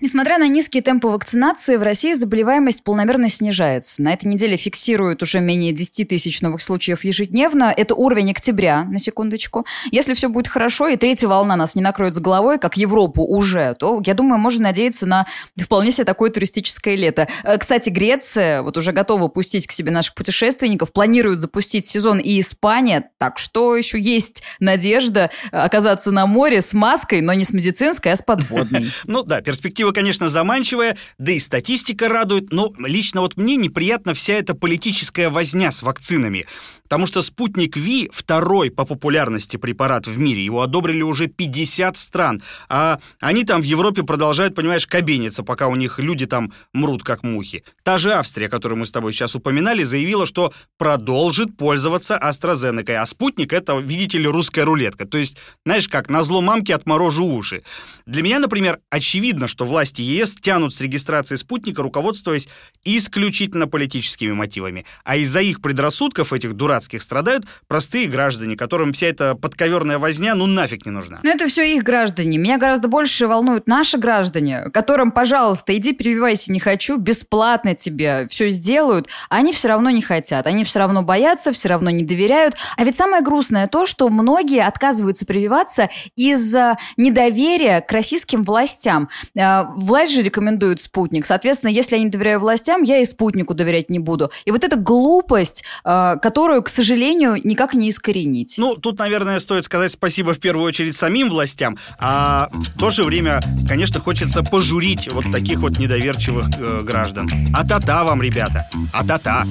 Несмотря 0.00 0.38
на 0.38 0.48
низкие 0.48 0.82
темпы 0.82 1.08
вакцинации, 1.08 1.76
в 1.76 1.82
России 1.82 2.12
заболеваемость 2.12 2.82
полномерно 2.82 3.28
снижается. 3.28 4.02
На 4.02 4.12
этой 4.12 4.26
неделе 4.26 4.56
фиксируют 4.56 5.22
уже 5.22 5.40
менее 5.40 5.72
10 5.72 6.08
тысяч 6.08 6.40
новых 6.42 6.62
случаев 6.62 7.04
ежедневно. 7.04 7.72
Это 7.76 7.94
уровень 7.94 8.30
октября, 8.30 8.84
на 8.84 8.98
секундочку. 8.98 9.66
Если 9.90 10.14
все 10.14 10.28
будет 10.28 10.48
хорошо 10.48 10.88
и 10.88 10.96
третья 10.96 11.28
волна 11.28 11.56
нас 11.56 11.74
не 11.74 11.82
накроет 11.82 12.14
с 12.14 12.18
головой, 12.18 12.58
как 12.58 12.76
Европу 12.76 13.22
уже, 13.22 13.74
то, 13.78 14.02
я 14.04 14.14
думаю, 14.14 14.38
можно 14.38 14.64
надеяться 14.64 15.06
на 15.06 15.26
вполне 15.60 15.90
себе 15.90 16.04
такое 16.04 16.30
туристическое 16.30 16.96
лето. 16.96 17.28
Э, 17.44 17.58
кстати, 17.58 17.90
Греция 17.90 18.62
вот 18.62 18.76
уже 18.76 18.92
готова 18.92 19.28
пустить 19.28 19.66
к 19.66 19.72
себе 19.72 19.90
наших 19.90 20.14
путешественников, 20.14 20.92
планирует 20.92 21.40
запустить 21.40 21.86
сезон 21.86 22.18
и 22.18 22.40
Испания, 22.40 23.10
так 23.18 23.38
что 23.38 23.76
еще 23.76 24.00
есть 24.00 24.42
надежда 24.60 25.30
оказаться 25.52 26.10
на 26.10 26.26
море 26.26 26.60
с 26.60 26.72
маской, 26.72 27.20
но 27.20 27.32
не 27.32 27.44
с 27.44 27.52
медицинской, 27.52 28.12
а 28.12 28.16
с 28.16 28.22
подводной. 28.22 28.86
Ну 29.04 29.22
да, 29.22 29.40
перспектива, 29.40 29.55
конечно, 29.92 30.28
заманчивая, 30.28 30.96
да 31.18 31.32
и 31.32 31.38
статистика 31.38 32.08
радует, 32.08 32.52
но 32.52 32.72
лично 32.78 33.20
вот 33.20 33.36
мне 33.36 33.56
неприятна 33.56 34.14
вся 34.14 34.34
эта 34.34 34.54
политическая 34.54 35.28
возня 35.28 35.72
с 35.72 35.82
вакцинами. 35.82 36.46
Потому 36.88 37.06
что 37.08 37.20
спутник 37.20 37.76
Ви 37.76 38.08
второй 38.12 38.70
по 38.70 38.84
популярности 38.84 39.56
препарат 39.56 40.06
в 40.06 40.18
мире. 40.20 40.44
Его 40.44 40.62
одобрили 40.62 41.02
уже 41.02 41.26
50 41.26 41.96
стран. 41.96 42.42
А 42.68 43.00
они 43.18 43.44
там 43.44 43.60
в 43.60 43.64
Европе 43.64 44.04
продолжают, 44.04 44.54
понимаешь, 44.54 44.86
кабениться, 44.86 45.42
пока 45.42 45.66
у 45.66 45.74
них 45.74 45.98
люди 45.98 46.26
там 46.26 46.52
мрут 46.72 47.02
как 47.02 47.24
мухи. 47.24 47.64
Та 47.82 47.98
же 47.98 48.12
Австрия, 48.12 48.48
которую 48.48 48.78
мы 48.78 48.86
с 48.86 48.92
тобой 48.92 49.12
сейчас 49.12 49.34
упоминали, 49.34 49.82
заявила, 49.82 50.26
что 50.26 50.52
продолжит 50.78 51.56
пользоваться 51.56 52.20
AstraZeneca. 52.22 52.94
А 52.94 53.06
спутник 53.06 53.52
это, 53.52 53.76
видите 53.78 54.18
ли, 54.18 54.28
русская 54.28 54.64
рулетка. 54.64 55.06
То 55.06 55.18
есть, 55.18 55.36
знаешь, 55.64 55.88
как 55.88 56.08
на 56.08 56.22
зло 56.22 56.40
мамки 56.40 56.70
отморожу 56.70 57.26
уши. 57.26 57.64
Для 58.06 58.22
меня, 58.22 58.38
например, 58.38 58.78
очевидно, 58.90 59.48
что 59.48 59.64
власти 59.64 60.02
ЕС 60.02 60.36
тянут 60.36 60.72
с 60.72 60.80
регистрации 60.80 61.34
спутника, 61.34 61.82
руководствуясь 61.82 62.48
исключительно 62.84 63.66
политическими 63.66 64.30
мотивами. 64.30 64.86
А 65.02 65.16
из-за 65.16 65.40
их 65.40 65.60
предрассудков 65.60 66.32
этих 66.32 66.52
дураков 66.52 66.75
дурацких 66.76 67.02
страдают 67.02 67.44
простые 67.68 68.06
граждане, 68.06 68.56
которым 68.56 68.92
вся 68.92 69.06
эта 69.06 69.34
подковерная 69.34 69.98
возня 69.98 70.34
ну 70.34 70.46
нафиг 70.46 70.84
не 70.84 70.92
нужна. 70.92 71.20
Но 71.22 71.30
это 71.30 71.46
все 71.46 71.74
их 71.74 71.82
граждане. 71.82 72.38
Меня 72.38 72.58
гораздо 72.58 72.88
больше 72.88 73.26
волнуют 73.26 73.66
наши 73.66 73.98
граждане, 73.98 74.64
которым, 74.72 75.10
пожалуйста, 75.10 75.76
иди 75.76 75.92
прививайся, 75.92 76.52
не 76.52 76.60
хочу, 76.60 76.98
бесплатно 76.98 77.74
тебе 77.74 78.26
все 78.30 78.50
сделают, 78.50 79.08
они 79.30 79.52
все 79.52 79.68
равно 79.68 79.90
не 79.90 80.02
хотят. 80.02 80.46
Они 80.46 80.64
все 80.64 80.80
равно 80.80 81.02
боятся, 81.02 81.52
все 81.52 81.68
равно 81.68 81.90
не 81.90 82.04
доверяют. 82.04 82.54
А 82.76 82.84
ведь 82.84 82.96
самое 82.96 83.22
грустное 83.22 83.66
то, 83.66 83.86
что 83.86 84.08
многие 84.08 84.62
отказываются 84.62 85.24
прививаться 85.24 85.88
из-за 86.14 86.76
недоверия 86.96 87.80
к 87.80 87.90
российским 87.90 88.42
властям. 88.42 89.08
А, 89.38 89.72
власть 89.76 90.12
же 90.12 90.22
рекомендует 90.22 90.80
спутник. 90.80 91.24
Соответственно, 91.24 91.70
если 91.70 91.96
я 91.96 92.02
не 92.02 92.10
доверяю 92.10 92.40
властям, 92.40 92.82
я 92.82 92.98
и 92.98 93.04
спутнику 93.04 93.54
доверять 93.54 93.88
не 93.88 93.98
буду. 93.98 94.30
И 94.44 94.50
вот 94.50 94.64
эта 94.64 94.76
глупость, 94.76 95.64
а, 95.84 96.16
которую 96.16 96.62
к 96.66 96.68
сожалению, 96.68 97.40
никак 97.44 97.74
не 97.74 97.90
искоренить. 97.90 98.56
Ну, 98.58 98.74
тут, 98.74 98.98
наверное, 98.98 99.38
стоит 99.38 99.64
сказать 99.64 99.92
спасибо 99.92 100.34
в 100.34 100.40
первую 100.40 100.66
очередь 100.66 100.96
самим 100.96 101.30
властям, 101.30 101.78
а 101.96 102.48
в 102.52 102.76
то 102.76 102.90
же 102.90 103.04
время, 103.04 103.38
конечно, 103.68 104.00
хочется 104.00 104.42
пожурить 104.42 105.08
вот 105.12 105.30
таких 105.30 105.60
вот 105.60 105.78
недоверчивых 105.78 106.48
э, 106.58 106.80
граждан. 106.82 107.28
А-та-та 107.54 108.02
вам, 108.02 108.20
ребята, 108.20 108.68
а-та-та. 108.92 109.46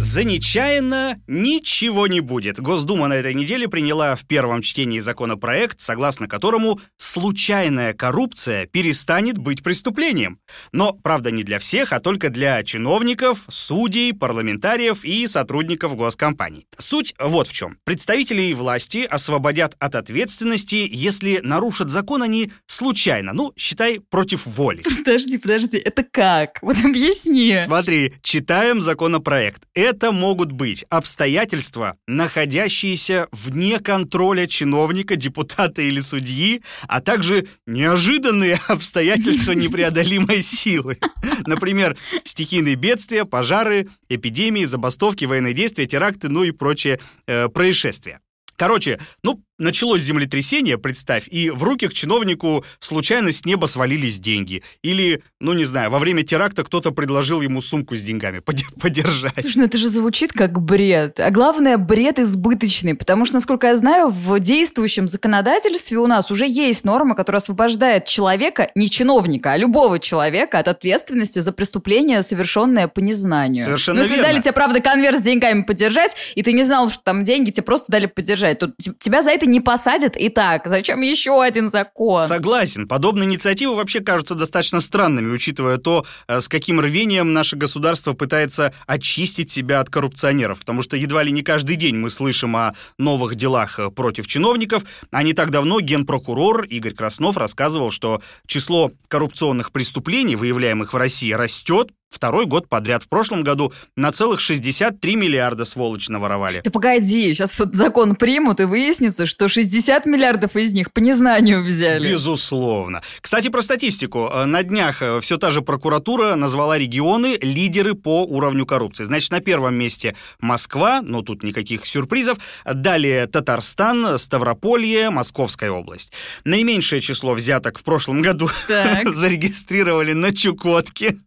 За 0.00 0.22
нечаянно 0.22 1.20
ничего 1.26 2.06
не 2.06 2.20
будет. 2.20 2.60
Госдума 2.60 3.08
на 3.08 3.14
этой 3.14 3.34
неделе 3.34 3.66
приняла 3.66 4.14
в 4.14 4.24
первом 4.26 4.62
чтении 4.62 5.00
законопроект, 5.00 5.80
согласно 5.80 6.28
которому 6.28 6.78
случайная 6.98 7.94
коррупция 7.94 8.66
перестанет 8.66 9.38
быть 9.38 9.64
преступлением. 9.64 10.38
Но, 10.70 10.92
правда, 10.92 11.32
не 11.32 11.42
для 11.42 11.58
всех, 11.58 11.92
а 11.92 11.98
только 11.98 12.30
для 12.30 12.62
чиновников, 12.62 13.40
судей, 13.50 14.12
парламентариев 14.12 15.04
и 15.04 15.26
сотрудников 15.26 15.96
госкомпаний. 15.96 16.68
Суть 16.78 17.12
вот 17.18 17.48
в 17.48 17.52
чем. 17.52 17.76
Представителей 17.82 18.54
власти 18.54 18.98
освободят 18.98 19.74
от 19.80 19.96
ответственности, 19.96 20.86
если 20.88 21.40
нарушат 21.42 21.90
закон 21.90 22.22
они 22.22 22.52
случайно, 22.66 23.32
ну, 23.32 23.52
считай, 23.56 23.98
против 23.98 24.46
воли. 24.46 24.84
Подожди, 24.98 25.38
подожди, 25.38 25.78
это 25.78 26.04
как? 26.04 26.58
Вот 26.62 26.76
объясни. 26.84 27.58
Смотри, 27.64 28.14
читаем 28.22 28.80
законопроект 28.80 29.64
это 29.88 30.12
могут 30.12 30.52
быть 30.52 30.84
обстоятельства, 30.90 31.96
находящиеся 32.06 33.26
вне 33.32 33.80
контроля 33.80 34.46
чиновника, 34.46 35.16
депутата 35.16 35.80
или 35.80 36.00
судьи, 36.00 36.62
а 36.86 37.00
также 37.00 37.46
неожиданные 37.66 38.60
обстоятельства 38.68 39.52
непреодолимой 39.52 40.42
силы. 40.42 40.98
Например, 41.46 41.96
стихийные 42.24 42.74
бедствия, 42.74 43.24
пожары, 43.24 43.88
эпидемии, 44.10 44.64
забастовки, 44.64 45.24
военные 45.24 45.54
действия, 45.54 45.86
теракты, 45.86 46.28
ну 46.28 46.44
и 46.44 46.50
прочие 46.50 47.00
э, 47.26 47.48
происшествия. 47.48 48.20
Короче, 48.56 48.98
ну, 49.22 49.42
началось 49.58 50.02
землетрясение, 50.02 50.78
представь, 50.78 51.24
и 51.28 51.50
в 51.50 51.62
руки 51.62 51.88
к 51.88 51.92
чиновнику 51.92 52.64
случайно 52.78 53.32
с 53.32 53.44
неба 53.44 53.66
свалились 53.66 54.18
деньги. 54.18 54.62
Или, 54.82 55.22
ну 55.40 55.52
не 55.52 55.64
знаю, 55.64 55.90
во 55.90 55.98
время 55.98 56.22
теракта 56.22 56.64
кто-то 56.64 56.92
предложил 56.92 57.40
ему 57.40 57.60
сумку 57.60 57.96
с 57.96 58.02
деньгами 58.02 58.40
подержать. 58.80 59.34
Слушай, 59.40 59.58
ну 59.58 59.64
это 59.64 59.78
же 59.78 59.88
звучит 59.88 60.32
как 60.32 60.60
бред. 60.60 61.20
А 61.20 61.30
главное, 61.30 61.76
бред 61.76 62.18
избыточный, 62.18 62.94
потому 62.94 63.26
что, 63.26 63.34
насколько 63.34 63.66
я 63.66 63.76
знаю, 63.76 64.08
в 64.08 64.38
действующем 64.40 65.08
законодательстве 65.08 65.98
у 65.98 66.06
нас 66.06 66.30
уже 66.30 66.46
есть 66.46 66.84
норма, 66.84 67.14
которая 67.14 67.40
освобождает 67.40 68.04
человека, 68.04 68.70
не 68.74 68.88
чиновника, 68.88 69.52
а 69.52 69.56
любого 69.56 69.98
человека 69.98 70.58
от 70.58 70.68
ответственности 70.68 71.40
за 71.40 71.52
преступление, 71.52 72.22
совершенное 72.22 72.88
по 72.88 73.00
незнанию. 73.00 73.64
Совершенно 73.64 73.96
Но 73.96 74.02
если 74.02 74.16
верно. 74.16 74.32
дали 74.32 74.40
тебе, 74.40 74.52
правда, 74.52 74.80
конверт 74.80 75.18
с 75.18 75.22
деньгами 75.22 75.62
подержать, 75.62 76.16
и 76.34 76.42
ты 76.42 76.52
не 76.52 76.62
знал, 76.62 76.88
что 76.90 77.02
там 77.02 77.24
деньги, 77.24 77.50
тебе 77.50 77.64
просто 77.64 77.90
дали 77.90 78.06
подержать, 78.06 78.58
то 78.58 78.72
тебя 78.98 79.22
за 79.22 79.30
это 79.30 79.47
не 79.48 79.60
посадят 79.60 80.16
и 80.16 80.28
так. 80.28 80.66
Зачем 80.66 81.00
еще 81.00 81.42
один 81.42 81.68
закон? 81.70 82.26
Согласен. 82.26 82.86
Подобные 82.86 83.26
инициативы 83.26 83.74
вообще 83.74 84.00
кажутся 84.00 84.34
достаточно 84.34 84.80
странными, 84.80 85.32
учитывая 85.32 85.78
то, 85.78 86.04
э, 86.28 86.40
с 86.40 86.48
каким 86.48 86.80
рвением 86.80 87.32
наше 87.32 87.56
государство 87.56 88.12
пытается 88.12 88.72
очистить 88.86 89.50
себя 89.50 89.80
от 89.80 89.90
коррупционеров. 89.90 90.60
Потому 90.60 90.82
что 90.82 90.96
едва 90.96 91.22
ли 91.22 91.32
не 91.32 91.42
каждый 91.42 91.76
день 91.76 91.96
мы 91.96 92.10
слышим 92.10 92.54
о 92.56 92.74
новых 92.98 93.34
делах 93.34 93.78
э, 93.78 93.90
против 93.90 94.26
чиновников. 94.26 94.84
А 95.10 95.22
не 95.22 95.32
так 95.32 95.50
давно 95.50 95.80
генпрокурор 95.80 96.64
Игорь 96.64 96.94
Краснов 96.94 97.36
рассказывал, 97.36 97.90
что 97.90 98.22
число 98.46 98.92
коррупционных 99.08 99.72
преступлений, 99.72 100.36
выявляемых 100.36 100.92
в 100.92 100.96
России, 100.96 101.32
растет 101.32 101.90
Второй 102.10 102.46
год 102.46 102.68
подряд. 102.68 103.02
В 103.02 103.08
прошлом 103.08 103.42
году 103.42 103.72
на 103.94 104.12
целых 104.12 104.40
63 104.40 105.14
миллиарда 105.14 105.64
сволочи 105.64 106.10
наворовали. 106.10 106.60
Ты 106.62 106.70
погоди, 106.70 107.34
сейчас 107.34 107.58
вот 107.58 107.74
закон 107.74 108.16
примут 108.16 108.60
и 108.60 108.64
выяснится, 108.64 109.26
что 109.26 109.46
60 109.46 110.06
миллиардов 110.06 110.56
из 110.56 110.72
них 110.72 110.92
по 110.92 111.00
незнанию 111.00 111.62
взяли. 111.62 112.08
Безусловно. 112.08 113.02
Кстати, 113.20 113.48
про 113.48 113.60
статистику. 113.60 114.30
Э, 114.32 114.46
на 114.46 114.62
днях 114.62 115.02
э, 115.02 115.20
все 115.20 115.36
та 115.36 115.50
же 115.50 115.60
прокуратура 115.60 116.34
назвала 116.34 116.78
регионы 116.78 117.38
лидеры 117.42 117.94
по 117.94 118.24
уровню 118.24 118.64
коррупции. 118.64 119.04
Значит, 119.04 119.30
на 119.30 119.40
первом 119.40 119.74
месте 119.74 120.16
Москва, 120.40 121.02
но 121.02 121.20
тут 121.20 121.42
никаких 121.42 121.84
сюрпризов. 121.84 122.38
Далее 122.64 123.26
Татарстан, 123.26 124.18
Ставрополье, 124.18 125.10
Московская 125.10 125.70
область. 125.70 126.12
Наименьшее 126.44 127.02
число 127.02 127.34
взяток 127.34 127.78
в 127.78 127.84
прошлом 127.84 128.22
году 128.22 128.48
зарегистрировали 128.68 130.14
на 130.14 130.34
Чукотке. 130.34 131.18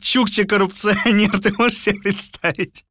Чукче-коррупционер, 0.00 1.40
ты 1.40 1.52
можешь 1.54 1.78
себе 1.78 2.00
представить? 2.00 2.84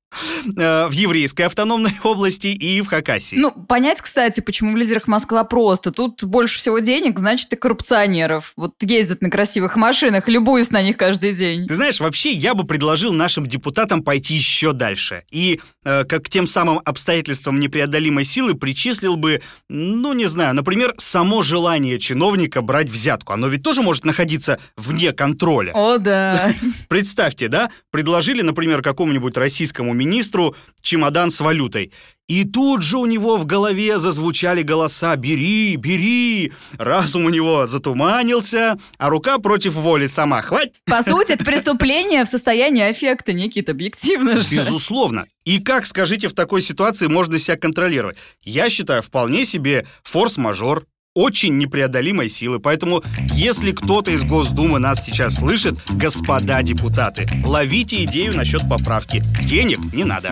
Э, 0.58 0.88
в 0.88 0.92
еврейской 0.92 1.44
автономной 1.44 1.92
области 2.04 2.48
и 2.48 2.82
в 2.82 2.88
Хакасии. 2.88 3.36
Ну, 3.36 3.52
понять, 3.52 4.02
кстати, 4.02 4.42
почему 4.42 4.74
в 4.74 4.78
лидерах 4.78 5.08
Москва 5.08 5.44
просто. 5.44 5.92
Тут 5.92 6.24
больше 6.24 6.60
всего 6.60 6.80
денег, 6.80 7.20
значит, 7.20 7.54
и 7.54 7.56
коррупционеров. 7.56 8.54
Вот 8.56 8.74
ездят 8.82 9.22
на 9.22 9.30
красивых 9.30 9.76
машинах, 9.76 10.28
любуюсь 10.28 10.72
на 10.72 10.82
них 10.82 10.98
каждый 10.98 11.34
день. 11.34 11.68
Ты 11.68 11.76
знаешь, 11.76 12.00
вообще 12.00 12.32
я 12.32 12.56
бы 12.56 12.66
предложил 12.66 13.14
нашим 13.14 13.46
депутатам 13.46 14.02
пойти 14.04 14.36
еще 14.36 14.74
дальше. 14.74 15.24
И 15.32 15.62
э, 15.84 16.04
как 16.06 16.26
к 16.26 16.30
тем 16.30 16.48
самым 16.48 16.82
обстоятельствам 16.84 17.60
непреодолимой 17.60 18.26
силы 18.26 18.56
причислил 18.56 19.16
бы, 19.16 19.42
ну, 19.68 20.14
не 20.14 20.26
знаю, 20.26 20.56
например, 20.56 20.96
само 20.98 21.44
желание 21.44 22.00
чиновника 22.00 22.62
брать 22.62 22.90
взятку. 22.90 23.34
Оно 23.34 23.48
ведь 23.48 23.64
тоже 23.64 23.84
может 23.84 24.06
находиться 24.06 24.60
вне 24.76 25.12
контроля. 25.12 25.72
О, 25.74 25.98
да. 25.98 26.54
Представьте, 26.90 27.48
да, 27.48 27.70
предложили, 27.92 28.42
например, 28.42 28.82
какому-нибудь 28.82 29.38
российскому 29.38 29.94
министру 30.00 30.56
чемодан 30.82 31.32
с 31.32 31.40
валютой. 31.40 31.92
И 32.28 32.46
тут 32.46 32.84
же 32.84 32.98
у 33.00 33.08
него 33.08 33.38
в 33.38 33.46
голове 33.46 33.98
зазвучали 33.98 34.62
голоса 34.62 35.16
«Бери, 35.16 35.76
бери!» 35.78 36.54
Разум 36.78 37.26
у 37.26 37.30
него 37.30 37.66
затуманился, 37.66 38.78
а 39.00 39.10
рука 39.10 39.40
против 39.40 39.74
воли 39.74 40.06
сама. 40.06 40.44
Хватит! 40.44 40.76
По 40.86 41.02
сути, 41.02 41.32
это 41.32 41.44
преступление 41.44 42.24
в 42.26 42.30
состоянии 42.30 42.84
аффекта, 42.84 43.34
Никита, 43.34 43.72
объективно 43.72 44.42
же. 44.42 44.58
Безусловно. 44.58 45.26
И 45.44 45.58
как, 45.60 45.88
скажите, 45.88 46.28
в 46.28 46.34
такой 46.34 46.62
ситуации 46.62 47.08
можно 47.08 47.40
себя 47.40 47.58
контролировать? 47.58 48.18
Я 48.44 48.70
считаю, 48.70 49.02
вполне 49.02 49.44
себе 49.44 49.88
форс-мажор, 50.04 50.86
очень 51.14 51.58
непреодолимой 51.58 52.30
силы. 52.30 52.60
Поэтому, 52.60 53.04
если 53.34 53.72
кто-то 53.72 54.12
из 54.12 54.24
Госдумы 54.24 54.80
нас 54.80 55.06
сейчас 55.06 55.36
слышит, 55.36 55.80
господа 55.90 56.62
депутаты, 56.62 57.28
ловите 57.44 58.04
идею 58.06 58.36
насчет 58.36 58.68
поправки. 58.70 59.24
Денег 59.44 59.80
не 59.94 60.04
надо. 60.04 60.32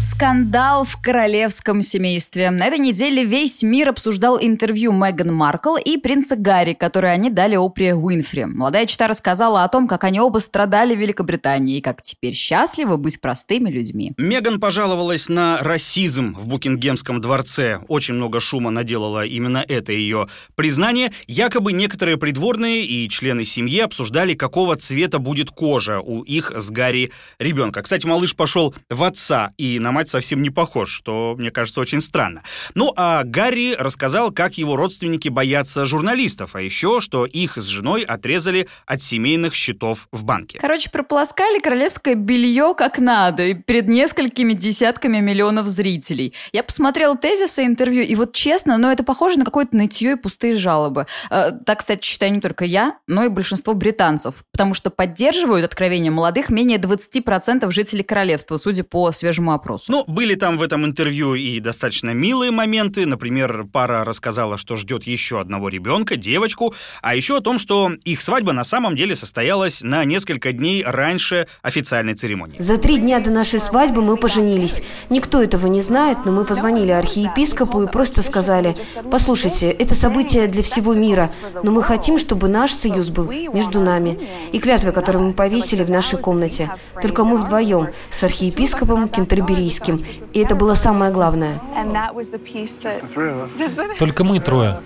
Скандал 0.00 0.84
в 0.84 0.96
королевском 1.02 1.82
семействе. 1.82 2.50
На 2.50 2.66
этой 2.66 2.78
неделе 2.78 3.24
весь 3.24 3.64
мир 3.64 3.88
обсуждал 3.88 4.38
интервью 4.40 4.92
Меган 4.92 5.34
Маркл 5.34 5.76
и 5.76 5.96
принца 5.96 6.36
Гарри, 6.36 6.74
которое 6.74 7.12
они 7.12 7.30
дали 7.30 7.56
Опре 7.56 7.96
Уинфри. 7.96 8.44
Молодая 8.44 8.86
чита 8.86 9.08
рассказала 9.08 9.64
о 9.64 9.68
том, 9.68 9.88
как 9.88 10.04
они 10.04 10.20
оба 10.20 10.38
страдали 10.38 10.94
в 10.94 11.00
Великобритании 11.00 11.78
и 11.78 11.80
как 11.80 12.00
теперь 12.02 12.32
счастливы 12.34 12.96
быть 12.96 13.20
простыми 13.20 13.70
людьми. 13.70 14.12
Меган 14.18 14.60
пожаловалась 14.60 15.28
на 15.28 15.58
расизм 15.62 16.36
в 16.38 16.46
Букингемском 16.46 17.20
дворце. 17.20 17.80
Очень 17.88 18.14
много 18.14 18.38
шума 18.38 18.70
наделало 18.70 19.26
именно 19.26 19.64
это 19.66 19.90
ее 19.90 20.28
признание. 20.54 21.10
Якобы 21.26 21.72
некоторые 21.72 22.18
придворные 22.18 22.86
и 22.86 23.08
члены 23.08 23.44
семьи 23.44 23.80
обсуждали, 23.80 24.34
какого 24.34 24.76
цвета 24.76 25.18
будет 25.18 25.50
кожа 25.50 25.98
у 26.00 26.22
их 26.22 26.52
с 26.54 26.70
Гарри 26.70 27.10
ребенка. 27.40 27.82
Кстати, 27.82 28.06
малыш 28.06 28.36
пошел 28.36 28.76
в 28.88 29.02
отца 29.02 29.52
и 29.58 29.80
на 29.80 29.87
на 29.88 29.92
мать 29.92 30.10
совсем 30.10 30.42
не 30.42 30.50
похож, 30.50 30.90
что, 30.90 31.34
мне 31.38 31.50
кажется, 31.50 31.80
очень 31.80 32.02
странно. 32.02 32.42
Ну, 32.74 32.92
а 32.94 33.22
Гарри 33.24 33.74
рассказал, 33.78 34.30
как 34.30 34.58
его 34.58 34.76
родственники 34.76 35.30
боятся 35.30 35.86
журналистов, 35.86 36.54
а 36.56 36.60
еще, 36.60 37.00
что 37.00 37.24
их 37.24 37.56
с 37.56 37.64
женой 37.64 38.02
отрезали 38.02 38.68
от 38.84 39.00
семейных 39.00 39.54
счетов 39.54 40.08
в 40.12 40.24
банке. 40.24 40.58
Короче, 40.60 40.90
прополоскали 40.90 41.58
королевское 41.58 42.16
белье 42.16 42.74
как 42.76 42.98
надо, 42.98 43.44
и 43.44 43.54
перед 43.54 43.88
несколькими 43.88 44.52
десятками 44.52 45.20
миллионов 45.20 45.66
зрителей. 45.68 46.34
Я 46.52 46.64
посмотрела 46.64 47.16
тезисы 47.16 47.64
интервью, 47.64 48.02
и 48.02 48.14
вот 48.14 48.34
честно, 48.34 48.76
но 48.76 48.92
это 48.92 49.04
похоже 49.04 49.38
на 49.38 49.46
какое-то 49.46 49.74
нытье 49.74 50.12
и 50.12 50.16
пустые 50.16 50.54
жалобы. 50.54 51.06
Э, 51.30 51.52
так, 51.64 51.78
кстати, 51.78 52.04
считаю 52.04 52.32
не 52.32 52.42
только 52.42 52.66
я, 52.66 52.98
но 53.06 53.24
и 53.24 53.28
большинство 53.28 53.72
британцев, 53.72 54.44
потому 54.52 54.74
что 54.74 54.90
поддерживают 54.90 55.64
откровения 55.64 56.10
молодых 56.10 56.50
менее 56.50 56.76
20% 56.76 57.70
жителей 57.70 58.02
королевства, 58.02 58.58
судя 58.58 58.84
по 58.84 59.10
свежему 59.12 59.52
опросу 59.52 59.77
вопросу. 59.78 59.92
Ну, 59.92 60.12
были 60.12 60.34
там 60.34 60.58
в 60.58 60.62
этом 60.62 60.84
интервью 60.84 61.34
и 61.34 61.60
достаточно 61.60 62.10
милые 62.10 62.50
моменты. 62.50 63.06
Например, 63.06 63.66
пара 63.72 64.04
рассказала, 64.04 64.58
что 64.58 64.76
ждет 64.76 65.04
еще 65.04 65.40
одного 65.40 65.68
ребенка, 65.68 66.16
девочку, 66.16 66.74
а 67.02 67.14
еще 67.14 67.36
о 67.36 67.40
том, 67.40 67.58
что 67.58 67.90
их 68.04 68.20
свадьба 68.20 68.52
на 68.52 68.64
самом 68.64 68.96
деле 68.96 69.16
состоялась 69.16 69.82
на 69.82 70.04
несколько 70.04 70.52
дней 70.52 70.84
раньше 70.84 71.46
официальной 71.62 72.14
церемонии. 72.14 72.56
За 72.60 72.76
три 72.78 72.98
дня 72.98 73.20
до 73.20 73.30
нашей 73.30 73.60
свадьбы 73.60 74.02
мы 74.02 74.16
поженились. 74.16 74.82
Никто 75.10 75.42
этого 75.42 75.66
не 75.66 75.80
знает, 75.80 76.18
но 76.24 76.32
мы 76.32 76.44
позвонили 76.44 76.90
архиепископу 76.90 77.82
и 77.82 77.86
просто 77.86 78.22
сказали, 78.22 78.74
послушайте, 79.10 79.70
это 79.70 79.94
событие 79.94 80.46
для 80.46 80.62
всего 80.62 80.94
мира, 80.94 81.30
но 81.62 81.70
мы 81.70 81.82
хотим, 81.82 82.18
чтобы 82.18 82.48
наш 82.48 82.72
союз 82.72 83.08
был 83.08 83.30
между 83.30 83.80
нами. 83.80 84.18
И 84.52 84.58
клятвы, 84.58 84.92
которые 84.92 85.22
мы 85.22 85.32
повесили 85.32 85.84
в 85.84 85.90
нашей 85.90 86.18
комнате. 86.18 86.70
Только 87.00 87.24
мы 87.24 87.38
вдвоем 87.38 87.88
с 88.10 88.22
архиепископом 88.22 89.08
Кентербери 89.08 89.67
английским. 89.68 90.00
И 90.32 90.40
это 90.40 90.54
было 90.54 90.74
самое 90.74 91.12
главное. 91.12 91.60
Только 93.98 94.24
мы 94.24 94.40
трое. 94.40 94.80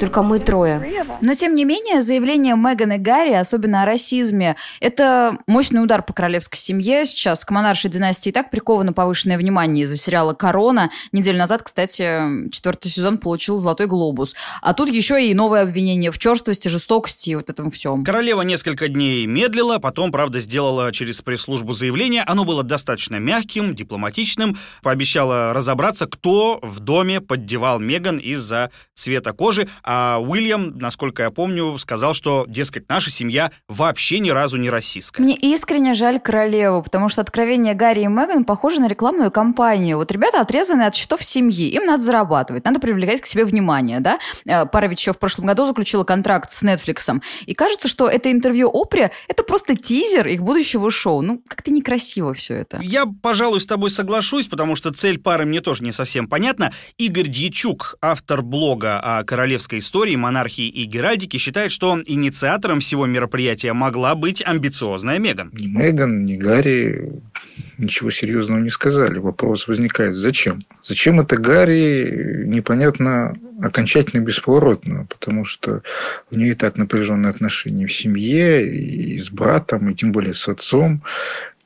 Только 0.00 0.22
мы 0.22 0.38
трое. 0.38 1.04
Но, 1.20 1.34
тем 1.34 1.54
не 1.54 1.64
менее, 1.64 2.02
заявление 2.02 2.56
Меган 2.56 2.92
и 2.92 2.98
Гарри, 2.98 3.32
особенно 3.32 3.82
о 3.82 3.86
расизме, 3.86 4.56
это 4.80 5.38
мощный 5.46 5.82
удар 5.82 6.02
по 6.02 6.12
королевской 6.12 6.58
семье. 6.58 7.04
Сейчас 7.04 7.44
к 7.44 7.50
монаршей 7.50 7.90
династии 7.90 8.30
и 8.30 8.32
так 8.32 8.50
приковано 8.50 8.92
повышенное 8.92 9.38
внимание 9.38 9.84
из-за 9.84 9.96
сериала 9.96 10.34
«Корона». 10.34 10.90
Неделю 11.12 11.38
назад, 11.38 11.62
кстати, 11.62 12.50
четвертый 12.50 12.88
сезон 12.88 13.18
получил 13.18 13.58
«Золотой 13.58 13.86
глобус». 13.86 14.34
А 14.62 14.74
тут 14.74 14.88
еще 14.88 15.24
и 15.24 15.34
новое 15.34 15.62
обвинение 15.62 16.10
в 16.10 16.18
черствости, 16.18 16.68
жестокости 16.68 17.30
и 17.30 17.34
вот 17.34 17.50
этом 17.50 17.70
всем. 17.70 18.04
Королева 18.04 18.42
несколько 18.42 18.88
дней 18.88 19.26
медлила, 19.26 19.78
потом, 19.78 20.12
правда, 20.12 20.40
сделала 20.40 20.92
через 20.92 21.20
пресс-службу 21.22 21.74
заявление. 21.74 22.22
Оно 22.22 22.44
было 22.44 22.62
достаточно 22.62 23.16
мягким, 23.16 23.74
дипломатичным 23.74 24.17
дипломатичным, 24.18 24.56
пообещала 24.82 25.52
разобраться, 25.52 26.06
кто 26.06 26.58
в 26.62 26.80
доме 26.80 27.20
поддевал 27.20 27.78
Меган 27.78 28.18
из-за 28.18 28.70
цвета 28.94 29.32
кожи, 29.32 29.68
а 29.84 30.18
Уильям, 30.18 30.76
насколько 30.78 31.22
я 31.22 31.30
помню, 31.30 31.78
сказал, 31.78 32.14
что, 32.14 32.44
дескать, 32.48 32.88
наша 32.88 33.10
семья 33.10 33.52
вообще 33.68 34.18
ни 34.18 34.30
разу 34.30 34.56
не 34.56 34.70
расистская. 34.70 35.24
Мне 35.24 35.36
искренне 35.36 35.94
жаль 35.94 36.18
королеву, 36.18 36.82
потому 36.82 37.08
что 37.08 37.20
откровение 37.22 37.74
Гарри 37.74 38.02
и 38.02 38.06
Меган 38.06 38.44
похоже 38.44 38.80
на 38.80 38.88
рекламную 38.88 39.30
кампанию. 39.30 39.98
Вот 39.98 40.10
ребята 40.10 40.40
отрезаны 40.40 40.82
от 40.82 40.94
счетов 40.94 41.22
семьи, 41.22 41.68
им 41.68 41.84
надо 41.84 42.02
зарабатывать, 42.02 42.64
надо 42.64 42.80
привлекать 42.80 43.20
к 43.20 43.26
себе 43.26 43.44
внимание, 43.44 44.00
да? 44.00 44.18
Э, 44.46 44.66
пара 44.66 44.86
ведь 44.86 44.98
еще 44.98 45.12
в 45.12 45.18
прошлом 45.18 45.46
году 45.46 45.64
заключила 45.64 46.04
контракт 46.04 46.50
с 46.50 46.62
Netflix, 46.62 47.20
и 47.46 47.54
кажется, 47.54 47.88
что 47.88 48.08
это 48.08 48.32
интервью 48.32 48.68
Опре— 48.72 49.12
это 49.28 49.44
просто 49.44 49.76
тизер 49.76 50.26
их 50.26 50.42
будущего 50.42 50.90
шоу. 50.90 51.22
Ну, 51.22 51.40
как-то 51.46 51.70
некрасиво 51.70 52.34
все 52.34 52.54
это. 52.54 52.80
Я, 52.82 53.06
пожалуй, 53.06 53.60
с 53.60 53.66
тобой 53.66 53.90
соглашусь, 54.08 54.46
потому 54.46 54.74
что 54.74 54.90
цель 54.90 55.18
пары 55.18 55.44
мне 55.44 55.60
тоже 55.60 55.84
не 55.84 55.92
совсем 55.92 56.28
понятна. 56.28 56.72
Игорь 56.96 57.28
Дьячук, 57.28 57.96
автор 58.00 58.40
блога 58.40 58.98
о 59.00 59.22
королевской 59.22 59.80
истории, 59.80 60.16
монархии 60.16 60.66
и 60.66 60.84
геральдике, 60.84 61.36
считает, 61.36 61.70
что 61.70 62.00
инициатором 62.06 62.80
всего 62.80 63.04
мероприятия 63.04 63.74
могла 63.74 64.14
быть 64.14 64.42
амбициозная 64.42 65.18
Меган. 65.18 65.50
Ни 65.52 65.66
Меган, 65.66 66.24
ни 66.24 66.36
Гарри 66.36 67.20
ничего 67.76 68.10
серьезного 68.10 68.60
не 68.60 68.70
сказали. 68.70 69.18
Вопрос 69.18 69.68
возникает, 69.68 70.14
зачем? 70.14 70.62
Зачем 70.82 71.20
это 71.20 71.36
Гарри, 71.36 72.44
непонятно 72.46 73.36
окончательно 73.62 74.22
бесповоротно, 74.22 75.06
потому 75.10 75.44
что 75.44 75.82
у 76.30 76.36
нее 76.36 76.52
и 76.52 76.54
так 76.54 76.76
напряженные 76.76 77.28
отношения 77.28 77.86
в 77.86 77.92
семье, 77.92 78.66
и 78.66 79.18
с 79.18 79.30
братом, 79.30 79.90
и 79.90 79.94
тем 79.94 80.12
более 80.12 80.32
с 80.32 80.48
отцом 80.48 81.02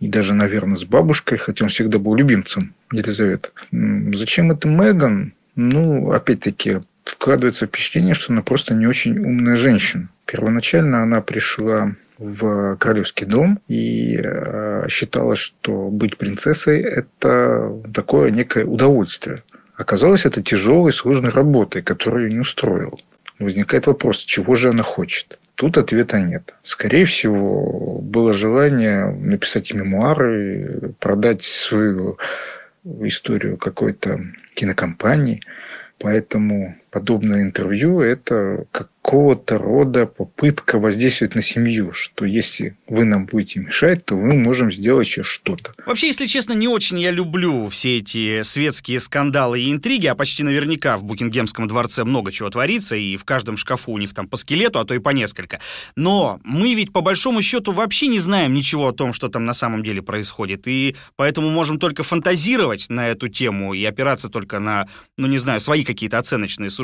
и 0.03 0.09
даже, 0.09 0.35
наверное, 0.35 0.75
с 0.75 0.85
бабушкой, 0.85 1.39
хотя 1.39 1.65
он 1.65 1.69
всегда 1.69 2.01
был 2.01 2.17
любимцем 2.17 2.75
Елизаветы. 2.91 3.51
Зачем 4.13 4.51
это 4.51 4.67
Меган? 4.67 5.33
Ну, 5.55 6.11
опять-таки, 6.11 6.81
вкладывается 7.05 7.67
впечатление, 7.67 8.15
что 8.15 8.33
она 8.33 8.43
просто 8.43 8.75
не 8.75 8.89
очень 8.89 9.17
умная 9.17 9.55
женщина. 9.55 10.09
Первоначально 10.27 11.05
она 11.05 11.21
пришла 11.21 11.95
в 12.19 12.77
королевский 12.79 13.27
дом 13.27 13.61
и 13.69 14.21
э, 14.21 14.87
считала, 14.89 15.37
что 15.37 15.89
быть 15.89 16.19
принцессой– 16.19 16.81
это 16.83 17.73
такое 17.95 18.33
некое 18.33 18.65
удовольствие. 18.65 19.45
Оказалось, 19.77 20.27
это 20.27 20.43
тяжелой, 20.43 20.93
сложной 20.93 21.31
работой, 21.31 21.81
которую 21.83 22.29
не 22.29 22.41
устроила. 22.41 22.99
Возникает 23.39 23.87
вопрос, 23.87 24.19
чего 24.19 24.57
же 24.57 24.71
она 24.71 24.83
хочет? 24.83 25.39
Тут 25.63 25.79
ответа 25.79 26.21
нет. 26.21 26.55
Скорее 26.65 27.05
всего, 27.05 28.01
было 28.01 28.33
желание 28.33 29.07
написать 29.13 29.73
мемуары, 29.73 30.93
продать 30.99 31.43
свою 31.43 32.19
историю 32.85 33.57
какой-то 33.57 34.19
кинокомпании. 34.55 35.41
Поэтому 36.01 36.75
подобное 36.93 37.43
интервью– 37.43 38.01
это 38.03 38.67
какого-то 38.71 39.59
рода 39.59 40.07
попытка 40.07 40.79
воздействовать 40.79 41.35
на 41.35 41.43
семью, 41.43 41.93
что 41.93 42.25
если 42.25 42.77
вы 42.87 43.05
нам 43.05 43.27
будете 43.27 43.61
мешать, 43.61 44.05
то 44.05 44.15
мы 44.15 44.35
можем 44.35 44.71
сделать 44.71 45.09
еще 45.09 45.25
что-то. 45.25 45.75
Вообще, 45.87 46.09
если 46.09 46.27
честно, 46.27 46.53
не 46.53 46.69
очень 46.69 47.01
я 47.01 47.11
люблю 47.11 47.69
все 47.69 47.99
эти 47.99 48.43
светские 48.43 49.01
скандалы 49.01 49.61
и 49.61 49.73
интриги, 49.73 50.07
а 50.07 50.15
почти 50.15 50.43
наверняка 50.45 50.99
в 50.99 51.05
Букингемском 51.05 51.67
дворце 51.67 52.05
много 52.05 52.31
чего 52.31 52.51
творится, 52.51 52.95
и 52.95 53.17
в 53.17 53.25
каждом 53.25 53.57
шкафу 53.57 53.91
у 53.93 53.99
них 53.99 54.15
там 54.15 54.29
по 54.29 54.37
скелету, 54.37 54.79
а 54.79 54.85
то 54.85 54.95
и 54.95 54.99
по 54.99 55.11
несколько. 55.11 55.59
Но 55.97 56.41
мы 56.45 56.75
ведь 56.75 56.93
по 56.93 57.01
большому 57.01 57.43
счету 57.43 57.73
вообще 57.73 58.07
не 58.07 58.21
знаем 58.21 58.53
ничего 58.53 58.89
о 58.89 58.93
том, 58.93 59.15
что 59.15 59.29
там 59.29 59.47
на 59.47 59.55
самом 59.55 59.83
деле 59.83 60.03
происходит, 60.03 60.69
и 60.69 60.95
поэтому 61.17 61.51
можем 61.51 61.79
только 61.79 62.05
фантазировать 62.05 62.87
на 62.91 63.09
эту 63.09 63.29
тему 63.29 63.73
и 63.73 63.83
опираться 63.85 64.29
только 64.29 64.61
на, 64.61 64.89
ну 65.17 65.27
не 65.27 65.39
знаю, 65.39 65.61
свои 65.61 65.85
какие-то 65.85 66.19
оценочные 66.19 66.71
суждения. 66.71 66.82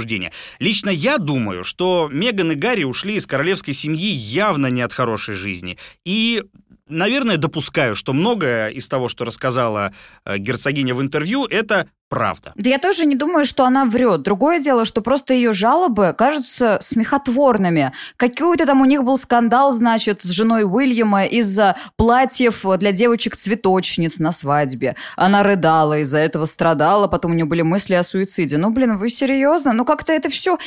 Лично 0.59 0.91
я 0.91 1.19
думаю, 1.19 1.65
что 1.65 2.09
Меган 2.13 2.53
и 2.53 2.55
Гарри 2.55 2.85
ушли 2.85 3.15
из 3.17 3.27
королевской 3.27 3.75
семьи 3.75 4.11
явно 4.11 4.69
не 4.69 4.83
от 4.83 4.93
хорошей 4.93 5.35
жизни. 5.35 5.79
И 6.05 6.43
наверное, 6.89 7.37
допускаю, 7.37 7.95
что 7.95 8.13
многое 8.13 8.71
из 8.71 8.89
того, 8.89 9.09
что 9.09 9.25
рассказала 9.25 9.93
э, 10.25 10.39
герцогиня 10.39 10.95
в 10.95 11.03
интервью, 11.03 11.47
это 11.47 11.89
правда. 12.09 12.53
Да 12.57 12.71
я 12.71 12.79
тоже 12.79 13.07
не 13.07 13.15
думаю, 13.15 13.45
что 13.45 13.65
она 13.65 13.85
врет. 13.85 14.23
Другое 14.23 14.61
дело, 14.61 14.85
что 14.85 15.03
просто 15.03 15.35
ее 15.35 15.53
жалобы 15.53 16.15
кажутся 16.17 16.79
смехотворными. 16.81 17.93
Какой-то 18.17 18.67
там 18.67 18.81
у 18.81 18.85
них 18.85 19.05
был 19.05 19.19
скандал, 19.19 19.73
значит, 19.73 20.23
с 20.23 20.29
женой 20.29 20.65
Уильяма 20.65 21.27
из-за 21.27 21.77
платьев 21.97 22.65
для 22.79 22.93
девочек-цветочниц 22.93 24.19
на 24.19 24.33
свадьбе. 24.33 24.97
Она 25.17 25.43
рыдала, 25.43 25.99
из-за 26.01 26.19
этого 26.19 26.47
страдала, 26.47 27.09
потом 27.09 27.33
у 27.33 27.35
нее 27.35 27.45
были 27.45 27.63
мысли 27.63 27.95
о 27.95 28.03
суициде. 28.03 28.57
Ну, 28.57 28.71
блин, 28.71 28.97
вы 28.97 29.11
серьезно? 29.11 29.73
Ну, 29.73 29.85
как-то 29.85 30.13
это 30.13 30.29
все... 30.31 30.59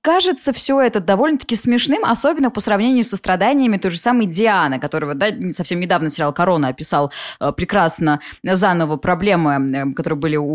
Кажется, 0.00 0.54
все 0.54 0.80
это 0.80 1.00
довольно-таки 1.00 1.54
смешным, 1.54 2.04
особенно 2.04 2.50
по 2.50 2.60
сравнению 2.60 3.04
со 3.04 3.16
страданиями 3.16 3.76
той 3.76 3.90
же 3.90 3.98
самой 3.98 4.26
Дианы, 4.26 4.80
которого, 4.80 5.14
да, 5.14 5.26
совсем 5.52 5.78
недавно 5.78 6.08
сериал 6.08 6.32
«Корона» 6.32 6.68
описал 6.68 7.12
э, 7.38 7.52
прекрасно 7.52 8.20
заново 8.42 8.96
проблемы, 8.96 9.70
э, 9.70 9.92
которые 9.92 10.18
были 10.18 10.36
у 10.36 10.47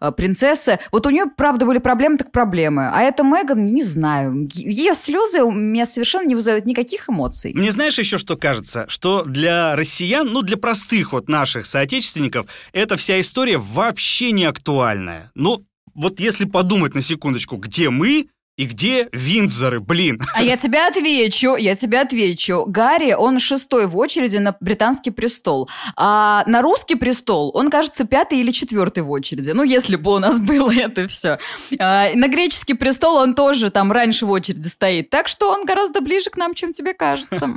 э, 0.00 0.12
принцессы. 0.12 0.78
Вот 0.92 1.06
у 1.06 1.10
нее, 1.10 1.26
правда, 1.36 1.66
были 1.66 1.78
проблемы, 1.78 2.18
так 2.18 2.32
проблемы. 2.32 2.88
А 2.92 3.02
это 3.02 3.22
Меган, 3.22 3.72
не 3.72 3.82
знаю. 3.82 4.48
Ее 4.52 4.94
слезы 4.94 5.42
у 5.42 5.50
меня 5.50 5.86
совершенно 5.86 6.26
не 6.26 6.34
вызывают 6.34 6.66
никаких 6.66 7.08
эмоций. 7.08 7.52
Мне 7.54 7.72
знаешь 7.72 7.98
еще 7.98 8.18
что 8.18 8.36
кажется? 8.36 8.86
Что 8.88 9.24
для 9.24 9.76
россиян, 9.76 10.26
ну, 10.26 10.42
для 10.42 10.56
простых 10.56 11.12
вот 11.12 11.28
наших 11.28 11.66
соотечественников, 11.66 12.46
эта 12.72 12.96
вся 12.96 13.20
история 13.20 13.58
вообще 13.58 14.32
не 14.32 14.44
актуальная. 14.44 15.30
Ну, 15.34 15.64
вот 15.94 16.20
если 16.20 16.44
подумать 16.44 16.94
на 16.94 17.02
секундочку, 17.02 17.56
где 17.56 17.90
мы, 17.90 18.28
и 18.56 18.66
где 18.66 19.08
Виндзоры, 19.12 19.80
блин? 19.80 20.20
А 20.34 20.42
я 20.42 20.56
тебе 20.56 20.86
отвечу, 20.86 21.56
я 21.56 21.74
тебе 21.74 22.00
отвечу. 22.00 22.64
Гарри, 22.66 23.12
он 23.12 23.40
шестой 23.40 23.88
в 23.88 23.96
очереди 23.96 24.36
на 24.36 24.56
британский 24.60 25.10
престол. 25.10 25.68
А 25.96 26.44
на 26.46 26.62
русский 26.62 26.94
престол 26.94 27.50
он, 27.54 27.68
кажется, 27.68 28.04
пятый 28.04 28.38
или 28.38 28.52
четвертый 28.52 29.02
в 29.02 29.10
очереди. 29.10 29.50
Ну, 29.50 29.64
если 29.64 29.96
бы 29.96 30.14
у 30.14 30.18
нас 30.20 30.38
было 30.54 30.72
это 30.72 31.08
все. 31.08 31.38
А, 31.80 32.10
на 32.14 32.28
греческий 32.28 32.74
престол 32.74 33.16
он 33.16 33.34
тоже 33.34 33.70
там 33.70 33.90
раньше 33.90 34.24
в 34.24 34.30
очереди 34.30 34.68
стоит. 34.68 35.10
Так 35.10 35.26
что 35.26 35.50
он 35.50 35.64
гораздо 35.64 36.00
ближе 36.00 36.30
к 36.30 36.36
нам, 36.36 36.54
чем 36.54 36.72
тебе 36.72 36.94
кажется. 36.94 37.50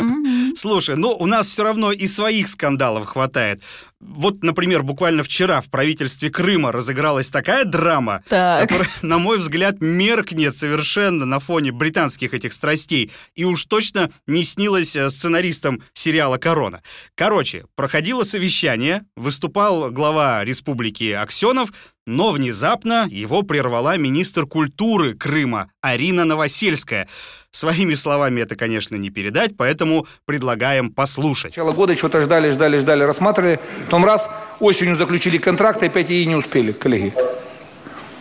Слушай, 0.55 0.95
ну, 0.95 1.15
у 1.15 1.27
нас 1.27 1.47
все 1.47 1.63
равно 1.63 1.91
и 1.91 2.07
своих 2.07 2.47
скандалов 2.47 3.05
хватает. 3.05 3.61
Вот, 3.99 4.43
например, 4.43 4.83
буквально 4.83 5.23
вчера 5.23 5.59
в 5.59 5.71
правительстве 5.71 6.29
Крыма 6.29 6.71
разыгралась 6.71 7.29
такая 7.29 7.65
драма, 7.65 8.23
так. 8.29 8.61
которая, 8.61 8.89
на 9.01 9.17
мой 9.17 9.39
взгляд, 9.39 9.81
меркнет 9.81 10.55
совершенно 10.55 11.25
на 11.25 11.39
фоне 11.39 11.71
британских 11.71 12.35
этих 12.35 12.53
страстей 12.53 13.11
и 13.33 13.43
уж 13.43 13.65
точно 13.65 14.11
не 14.27 14.43
снилась 14.43 14.95
э, 14.95 15.09
сценаристам 15.09 15.81
сериала 15.93 16.37
«Корона». 16.37 16.83
Короче, 17.15 17.65
проходило 17.75 18.23
совещание, 18.23 19.03
выступал 19.15 19.89
глава 19.89 20.45
республики 20.45 21.11
Аксенов, 21.11 21.73
но 22.05 22.31
внезапно 22.31 23.07
его 23.09 23.41
прервала 23.41 23.97
министр 23.97 24.45
культуры 24.45 25.15
Крыма 25.15 25.71
Арина 25.81 26.23
Новосельская– 26.23 27.07
Своими 27.51 27.95
словами 27.95 28.41
это, 28.41 28.55
конечно, 28.55 28.95
не 28.95 29.09
передать, 29.09 29.57
поэтому 29.57 30.05
предлагаем 30.25 30.91
послушать. 30.91 31.51
Начало 31.51 31.71
года 31.71 31.95
что-то 31.95 32.21
ждали, 32.21 32.51
ждали, 32.51 32.79
ждали, 32.79 33.03
рассматривали. 33.03 33.59
Потом 33.85 34.05
раз, 34.05 34.29
осенью 34.59 34.95
заключили 34.95 35.37
контракт, 35.37 35.81
и 35.81 35.87
опять 35.87 36.11
и 36.11 36.25
не 36.25 36.35
успели, 36.35 36.71
коллеги. 36.71 37.13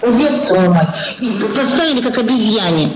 Поставили 0.01 2.03
как 2.03 2.19
обезьяне. 2.19 2.91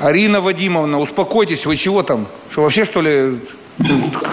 Арина 0.00 0.40
Вадимовна, 0.40 0.98
успокойтесь, 0.98 1.64
вы 1.64 1.76
чего 1.76 2.02
там? 2.02 2.26
Что 2.50 2.62
вообще, 2.62 2.84
что 2.84 3.00
ли, 3.00 3.40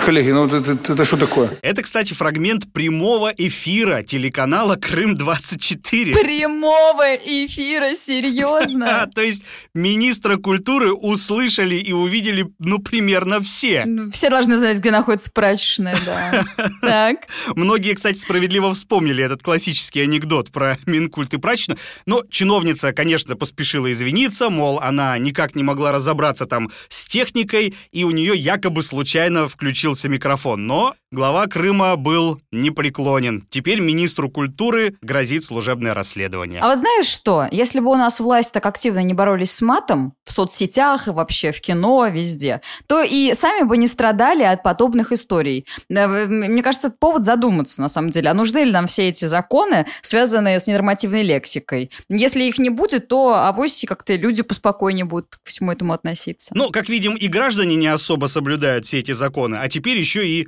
Коллеги, 0.06 0.32
ну 0.32 0.48
это, 0.48 0.58
это, 0.58 0.94
это 0.94 1.06
что 1.06 1.18
такое? 1.18 1.50
Это, 1.62 1.82
кстати, 1.82 2.14
фрагмент 2.14 2.72
прямого 2.74 3.32
эфира 3.36 4.04
телеканала 4.04 4.76
Крым-24. 4.76 6.14
Прямого 6.14 7.16
эфира? 7.16 7.96
Серьезно? 7.96 9.10
То 9.16 9.22
есть 9.22 9.44
министра 9.74 10.38
культуры 10.38 10.94
услышали 10.94 11.76
и 11.76 11.94
увидели, 11.94 12.48
ну, 12.60 12.80
примерно 12.80 13.42
все. 13.42 13.86
Ну, 13.86 14.12
все 14.12 14.30
должны 14.30 14.58
знать, 14.58 14.78
где 14.78 14.92
находится 14.92 15.32
прачечная, 15.32 15.98
да. 16.06 16.44
Так. 16.82 17.28
Многие, 17.56 17.94
кстати, 17.94 18.18
справедливо 18.18 18.74
вспомнили 18.74 19.24
этот 19.24 19.42
классический 19.42 20.02
анекдот 20.02 20.52
про 20.52 20.78
Минкульт 20.86 21.34
и 21.34 21.38
прачечную. 21.38 21.78
Но 22.06 22.24
чиновница, 22.30 22.92
конечно, 22.94 23.36
поспешила 23.36 23.92
извиниться, 23.92 24.50
мол, 24.50 24.80
она 24.80 25.18
никак 25.18 25.56
не 25.56 25.64
могла 25.64 25.92
разобраться 25.92 26.46
там 26.46 26.72
с 26.90 27.06
техникой, 27.06 27.74
и 27.92 28.04
у 28.04 28.12
нее 28.12 28.36
якобы 28.36 28.84
случайно 28.84 29.29
случайно 29.30 29.48
включился 29.48 30.10
микрофон, 30.10 30.66
но 30.66 30.96
глава 31.12 31.48
Крыма 31.48 31.96
был 31.96 32.40
непреклонен. 32.52 33.44
Теперь 33.50 33.80
министру 33.80 34.30
культуры 34.30 34.96
грозит 35.02 35.44
служебное 35.44 35.94
расследование. 35.94 36.62
А 36.62 36.68
вот 36.68 36.78
знаешь 36.78 37.08
что? 37.08 37.48
Если 37.52 37.80
бы 37.80 37.92
у 37.92 37.96
нас 37.96 38.20
власть 38.20 38.52
так 38.52 38.66
активно 38.66 39.04
не 39.04 39.14
боролись 39.14 39.52
с 39.52 39.62
матом 39.62 40.14
в 40.26 40.32
соцсетях 40.32 41.08
и 41.08 41.12
вообще 41.12 41.52
в 41.52 41.62
кино, 41.62 42.08
везде, 42.08 42.62
то 42.88 43.02
и 43.02 43.34
сами 43.34 43.64
бы 43.64 43.78
не 43.78 43.88
страдали 43.88 44.44
от 44.44 44.62
подобных 44.62 45.12
историй. 45.12 45.66
Мне 45.90 46.62
кажется, 46.62 46.88
это 46.88 46.98
повод 47.00 47.24
задуматься, 47.24 47.82
на 47.82 47.90
самом 47.90 48.12
деле. 48.12 48.30
А 48.30 48.34
нужны 48.34 48.60
ли 48.60 48.72
нам 48.72 48.88
все 48.88 49.10
эти 49.10 49.26
законы, 49.26 49.88
связанные 50.02 50.60
с 50.60 50.68
ненормативной 50.68 51.24
лексикой? 51.24 51.92
Если 52.10 52.44
их 52.44 52.60
не 52.60 52.70
будет, 52.70 53.08
то 53.08 53.34
авось 53.34 53.84
как-то 53.88 54.16
люди 54.16 54.44
поспокойнее 54.44 55.06
будут 55.06 55.38
к 55.44 55.48
всему 55.48 55.72
этому 55.72 55.94
относиться. 55.94 56.52
Ну, 56.54 56.70
как 56.70 56.90
видим, 56.90 57.16
и 57.16 57.28
граждане 57.28 57.76
не 57.76 57.88
особо 57.88 58.28
соблюдают 58.28 58.86
все 58.86 59.00
эти 59.00 59.12
законы, 59.12 59.56
а 59.56 59.68
теперь 59.70 59.98
еще 59.98 60.28
и 60.28 60.44
э, 60.44 60.48